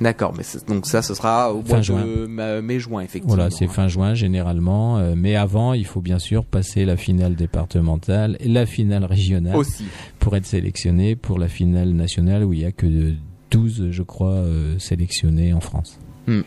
D'accord, 0.00 0.32
mais 0.36 0.44
donc 0.66 0.86
ça, 0.86 1.02
ce 1.02 1.12
sera 1.14 1.52
au 1.52 1.60
Fin 1.62 1.68
mois 1.74 1.80
juin. 1.82 2.04
de 2.06 2.26
ma- 2.26 2.62
mai-juin, 2.62 3.02
effectivement. 3.02 3.34
Voilà, 3.34 3.50
c'est 3.50 3.66
fin 3.66 3.86
juin 3.88 4.14
généralement. 4.14 4.96
euh, 4.98 5.14
mais 5.16 5.36
avant, 5.36 5.74
il 5.74 5.84
faut 5.84 6.00
bien 6.00 6.18
sûr 6.18 6.44
passer 6.46 6.84
la 6.86 6.96
finale 6.96 7.34
départementale 7.36 8.36
et 8.40 8.48
la 8.48 8.64
finale 8.66 9.04
régionale 9.04 9.56
Aussi. 9.56 9.84
pour 10.18 10.36
être 10.36 10.46
sélectionné 10.46 11.16
pour 11.16 11.38
la 11.38 11.48
finale 11.48 11.90
nationale 11.90 12.44
où 12.44 12.52
il 12.54 12.60
y 12.60 12.64
a 12.64 12.72
que 12.72 13.12
12, 13.50 13.88
je 13.90 14.02
crois, 14.02 14.30
euh, 14.32 14.78
sélectionnés 14.78 15.52
en 15.52 15.60
France. 15.60 15.98
Hmm. 16.26 16.42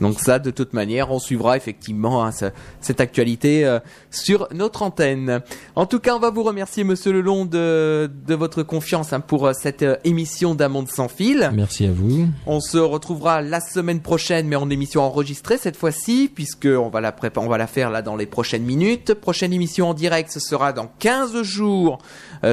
Donc 0.00 0.18
ça, 0.18 0.38
de 0.40 0.50
toute 0.50 0.72
manière, 0.72 1.12
on 1.12 1.18
suivra 1.20 1.56
effectivement 1.56 2.24
hein, 2.24 2.32
ce- 2.32 2.46
cette 2.80 3.00
actualité 3.00 3.64
euh, 3.64 3.78
sur 4.10 4.48
notre 4.52 4.82
antenne. 4.82 5.42
En 5.76 5.86
tout 5.86 6.00
cas, 6.00 6.16
on 6.16 6.18
va 6.18 6.30
vous 6.30 6.42
remercier, 6.42 6.82
Monsieur 6.82 7.12
Lelon, 7.12 7.44
de, 7.44 8.10
de 8.26 8.34
votre 8.34 8.62
confiance 8.64 9.12
hein, 9.12 9.20
pour 9.20 9.46
euh, 9.46 9.52
cette 9.52 9.82
euh, 9.82 9.96
émission 10.02 10.54
d'un 10.56 10.68
monde 10.68 10.88
sans 10.88 11.06
fil. 11.08 11.50
Merci 11.54 11.86
à 11.86 11.92
vous. 11.92 12.26
On 12.46 12.58
se 12.60 12.78
retrouvera 12.78 13.42
la 13.42 13.60
semaine 13.60 14.00
prochaine, 14.00 14.48
mais 14.48 14.56
en 14.56 14.68
émission 14.70 15.02
enregistrée 15.02 15.56
cette 15.58 15.76
fois-ci, 15.76 16.30
puisque 16.34 16.66
on 16.66 16.88
va 16.88 17.00
la 17.00 17.12
prépa- 17.12 17.38
on 17.40 17.48
va 17.48 17.58
la 17.58 17.68
faire 17.68 17.90
là 17.90 18.02
dans 18.02 18.16
les 18.16 18.26
prochaines 18.26 18.64
minutes. 18.64 19.14
Prochaine 19.14 19.52
émission 19.52 19.90
en 19.90 19.94
direct, 19.94 20.32
ce 20.32 20.40
sera 20.40 20.72
dans 20.72 20.90
15 20.98 21.42
jours 21.42 21.98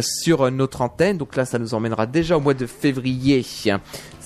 sur 0.01 0.51
notre 0.51 0.81
antenne. 0.81 1.17
Donc 1.17 1.35
là, 1.35 1.45
ça 1.45 1.57
nous 1.57 1.73
emmènera 1.73 2.05
déjà 2.05 2.37
au 2.37 2.41
mois 2.41 2.53
de 2.53 2.67
février. 2.67 3.43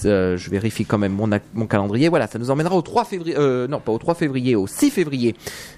Je 0.04 0.50
vérifie 0.50 0.86
quand 0.86 0.98
même 0.98 1.14
mon, 1.14 1.30
mon 1.54 1.68
calendrier. 1.68 2.10
Voilà, 2.10 2.23
ça 2.28 2.40
nous 2.40 2.52
emmènera 2.52 2.76
au 2.76 2.82
3 2.82 3.06
février. 3.06 3.36
Euh, 3.38 3.68
non, 3.68 3.80
pas 3.80 3.92
au 3.92 3.98
3 3.98 4.16
février, 4.16 4.56
au 4.56 4.68
6 4.68 4.90
février 4.92 5.36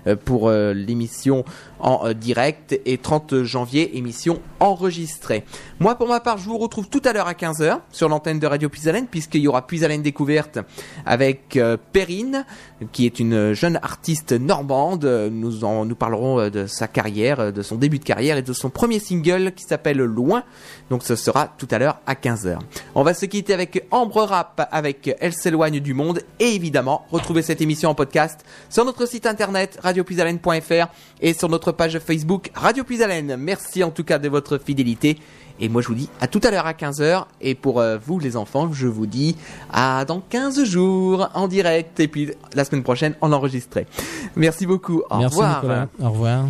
euh, 0.08 0.16
pour 0.16 0.50
euh, 0.50 0.74
l'émission 0.74 1.46
en 1.80 2.14
direct 2.14 2.80
et 2.86 2.98
30 2.98 3.44
janvier 3.44 3.98
émission 3.98 4.42
enregistrée. 4.60 5.44
Moi, 5.80 5.96
pour 5.96 6.08
ma 6.08 6.20
part, 6.20 6.38
je 6.38 6.46
vous 6.46 6.58
retrouve 6.58 6.88
tout 6.90 7.02
à 7.06 7.14
l'heure 7.14 7.28
à 7.28 7.34
15h 7.34 7.80
sur 7.92 8.10
l'antenne 8.10 8.40
de 8.40 8.48
Radio 8.48 8.70
Puisalène 8.70 9.08
puisqu'il 9.08 9.42
y 9.42 9.48
aura 9.48 9.68
Puisalène 9.68 10.02
découverte 10.02 10.60
avec 11.06 11.60
Perrine 11.92 12.46
qui 12.92 13.06
est 13.06 13.20
une 13.20 13.54
jeune 13.54 13.80
artiste 13.82 14.34
normande. 14.34 15.06
Nous 15.32 15.64
en, 15.64 15.86
nous 15.86 15.96
parlerons 15.96 16.40
euh, 16.40 16.50
de 16.50 16.68
sa 16.68 16.88
carrière, 16.88 17.40
euh, 17.40 17.52
de 17.52 17.62
son 17.62 17.76
début 17.76 18.00
de 18.00 18.04
carrière 18.04 18.38
et 18.38 18.42
de 18.42 18.54
son 18.54 18.70
premier 18.70 19.00
single 19.00 19.54
qui 19.54 19.64
s'appelle 19.64 19.98
Loin. 19.98 20.44
Donc 20.90 21.04
ce 21.04 21.16
sera 21.16 21.48
tout 21.58 21.68
à 21.72 21.80
l'heure 21.80 22.00
à 22.06 22.16
15h. 22.16 22.60
On 22.94 23.04
va 23.04 23.14
se 23.14 23.26
quitter 23.26 23.54
avec 23.54 23.88
Ambre 23.92 24.24
Rap 24.24 24.68
avec 24.72 25.16
Elle 25.20 25.34
s'éloigne 25.34 25.80
du 25.80 25.94
monde 25.94 26.22
et 26.40 26.56
évidemment 26.56 27.06
retrouver 27.12 27.42
cette 27.42 27.62
émission 27.62 27.90
en 27.90 27.96
podcast 27.96 28.46
sur 28.70 28.86
notre 28.86 29.06
site 29.06 29.26
internet 29.26 29.80
radiopuisalène.fr 29.82 30.88
et 31.22 31.34
sur 31.34 31.50
notre 31.50 31.72
page 31.72 32.00
Facebook 32.00 32.52
Radio 32.56 32.84
Puisalène. 32.84 33.36
Merci 33.38 33.84
en 33.84 33.92
tout 33.92 34.04
cas 34.04 34.20
de 34.20 34.30
votre 34.30 34.58
fidélité. 34.58 35.18
Et 35.60 35.70
moi 35.70 35.82
je 35.82 35.88
vous 35.88 35.96
dis 35.96 36.10
à 36.20 36.28
tout 36.28 36.42
à 36.44 36.52
l'heure 36.52 36.66
à 36.66 36.74
15h 36.74 37.26
et 37.42 37.56
pour 37.56 37.80
euh, 37.80 37.98
vous 37.98 38.20
les 38.20 38.36
enfants 38.36 38.72
je 38.74 38.88
vous 38.88 39.06
dis 39.06 39.38
à 39.72 40.04
dans 40.06 40.20
15 40.20 40.64
jours 40.66 41.30
en 41.34 41.48
direct 41.48 42.00
et 42.00 42.08
puis 42.08 42.32
la 42.54 42.66
semaine 42.66 42.84
prochaine 42.84 43.16
en 43.22 43.32
enregistré. 43.32 43.88
Merci 44.36 44.66
beaucoup. 44.66 45.04
Au 45.10 45.18
Merci 45.18 45.36
revoir. 45.36 45.56
Nicolas. 45.56 45.88
Au 46.02 46.10
revoir. 46.10 46.46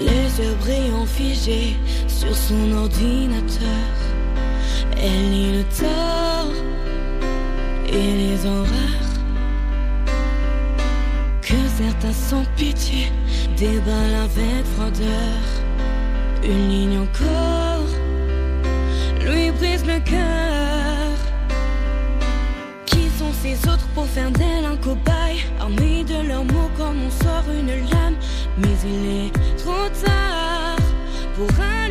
Les 0.00 0.44
yeux 0.44 0.54
brillants 0.60 1.06
figés 1.06 1.76
sur 2.08 2.34
son 2.34 2.72
ordinateur. 2.72 4.03
Elle 5.06 5.30
lit 5.30 5.52
le 5.58 5.64
tort 5.64 6.54
et 7.86 7.92
les 7.92 8.46
horreurs 8.46 9.10
que 11.42 11.54
certains 11.76 12.12
sans 12.12 12.44
pitié 12.56 13.12
déballent 13.54 14.22
avec 14.24 14.64
froideur. 14.74 15.42
Une 16.42 16.68
ligne 16.70 16.98
encore 17.00 17.90
lui 19.20 19.50
brise 19.50 19.84
le 19.84 20.00
cœur. 20.00 21.12
Qui 22.86 23.10
sont 23.18 23.32
ces 23.42 23.56
autres 23.68 23.88
pour 23.94 24.06
faire 24.06 24.30
d'elle 24.30 24.64
un 24.64 24.76
cobaye? 24.76 25.44
Armés 25.60 26.04
de 26.04 26.26
leurs 26.26 26.44
mots 26.44 26.70
comme 26.78 26.96
on 27.06 27.10
sort 27.10 27.44
une 27.50 27.74
lame 27.90 28.16
Mais 28.56 28.76
il 28.86 29.26
est 29.26 29.32
trop 29.58 29.88
tard 30.02 30.78
pour 31.36 31.48
allumer 31.60 31.83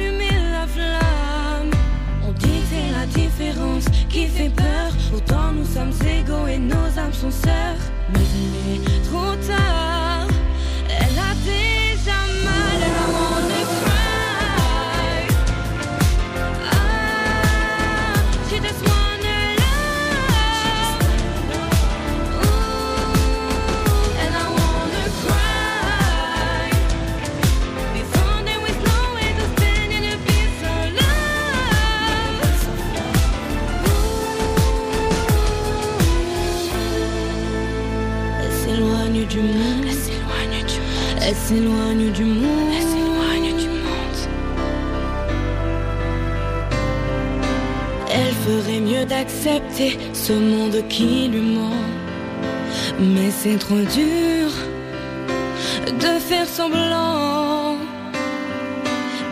qui 4.13 4.27
fait 4.27 4.49
peur. 4.49 4.91
Pourtant 5.09 5.51
nous 5.53 5.65
sommes 5.65 5.91
égaux 6.07 6.47
et 6.47 6.59
nos 6.59 6.99
âmes 6.99 7.13
sont 7.13 7.31
sœurs. 7.31 7.81
Mais 8.13 8.19
il 8.19 8.83
est 8.83 9.03
trop 9.09 9.35
tard 9.47 10.02
s'éloigne 41.53 42.11
du 42.11 42.25
monde. 42.25 42.71
Elle 42.75 42.87
s'éloigne 42.91 43.57
du 43.57 43.69
monde. 43.85 44.19
Elle 48.11 48.33
ferait 48.45 48.79
mieux 48.79 49.05
d'accepter 49.05 49.99
ce 50.13 50.33
monde 50.33 50.83
qui 50.89 51.27
lui 51.27 51.41
ment. 51.41 51.85
Mais 52.99 53.29
c'est 53.31 53.57
trop 53.57 53.83
dur 53.99 54.49
de 56.03 56.19
faire 56.29 56.47
semblant, 56.47 57.77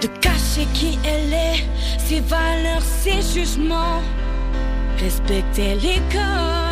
de 0.01 0.07
cacher 0.19 0.67
qui 0.73 0.99
elle 1.05 1.33
est, 1.33 1.63
ses 1.97 2.19
valeurs, 2.19 2.81
ses 2.81 3.21
jugements. 3.33 4.01
Respecter 4.99 5.75
les 5.75 5.99
codes, 6.11 6.70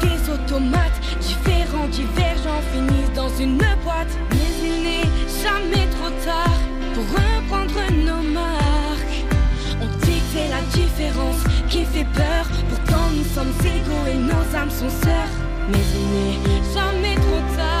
des 0.00 0.30
automates, 0.30 1.00
différents, 1.20 1.88
divergents, 1.88 2.62
finissent 2.72 3.12
dans 3.14 3.28
une 3.40 3.56
boîte. 3.56 4.12
Mais 4.30 4.68
il 4.68 4.82
n'est 4.82 5.10
jamais 5.42 5.86
trop 5.96 6.10
tard 6.24 6.58
pour 6.94 7.04
reprendre 7.04 7.80
nos 7.92 8.22
marques. 8.32 9.18
On 9.80 9.86
dit 10.04 10.20
que 10.20 10.28
c'est 10.32 10.48
la 10.48 10.62
différence 10.72 11.42
qui 11.68 11.84
fait 11.84 12.06
peur. 12.14 12.44
Pourtant 12.68 13.10
nous 13.16 13.24
sommes 13.34 13.54
égaux 13.60 14.06
et 14.10 14.14
nos 14.14 14.56
âmes 14.56 14.70
sont 14.70 14.94
sœurs. 15.04 15.34
Mais 15.70 15.84
il 15.98 16.06
n'est 16.14 16.74
jamais 16.74 17.14
trop 17.16 17.56
tard 17.56 17.73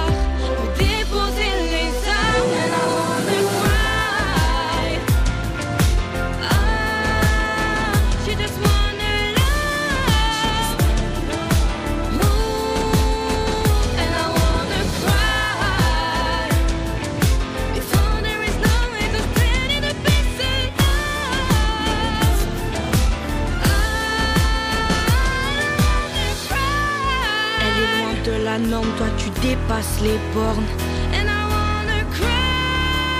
toi 28.62 29.06
tu 29.16 29.30
dépasses 29.40 30.00
les 30.02 30.18
bornes. 30.34 30.64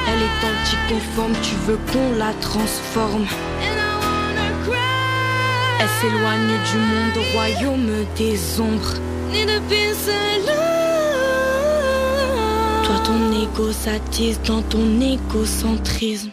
Elle 0.06 0.22
est 0.22 0.40
anticonforme, 0.46 1.32
tu 1.42 1.54
veux 1.66 1.78
qu'on 1.92 2.18
la 2.18 2.32
transforme. 2.34 3.26
Elle 5.80 5.88
s'éloigne 6.00 6.56
du 6.70 6.78
monde 6.78 7.16
au 7.16 7.32
royaume 7.32 8.06
des 8.16 8.60
ombres. 8.60 8.94
Toi 12.84 12.98
ton 13.04 13.32
égo 13.42 13.72
s'attise 13.72 14.40
dans 14.42 14.62
ton 14.62 15.00
égocentrisme. 15.00 16.30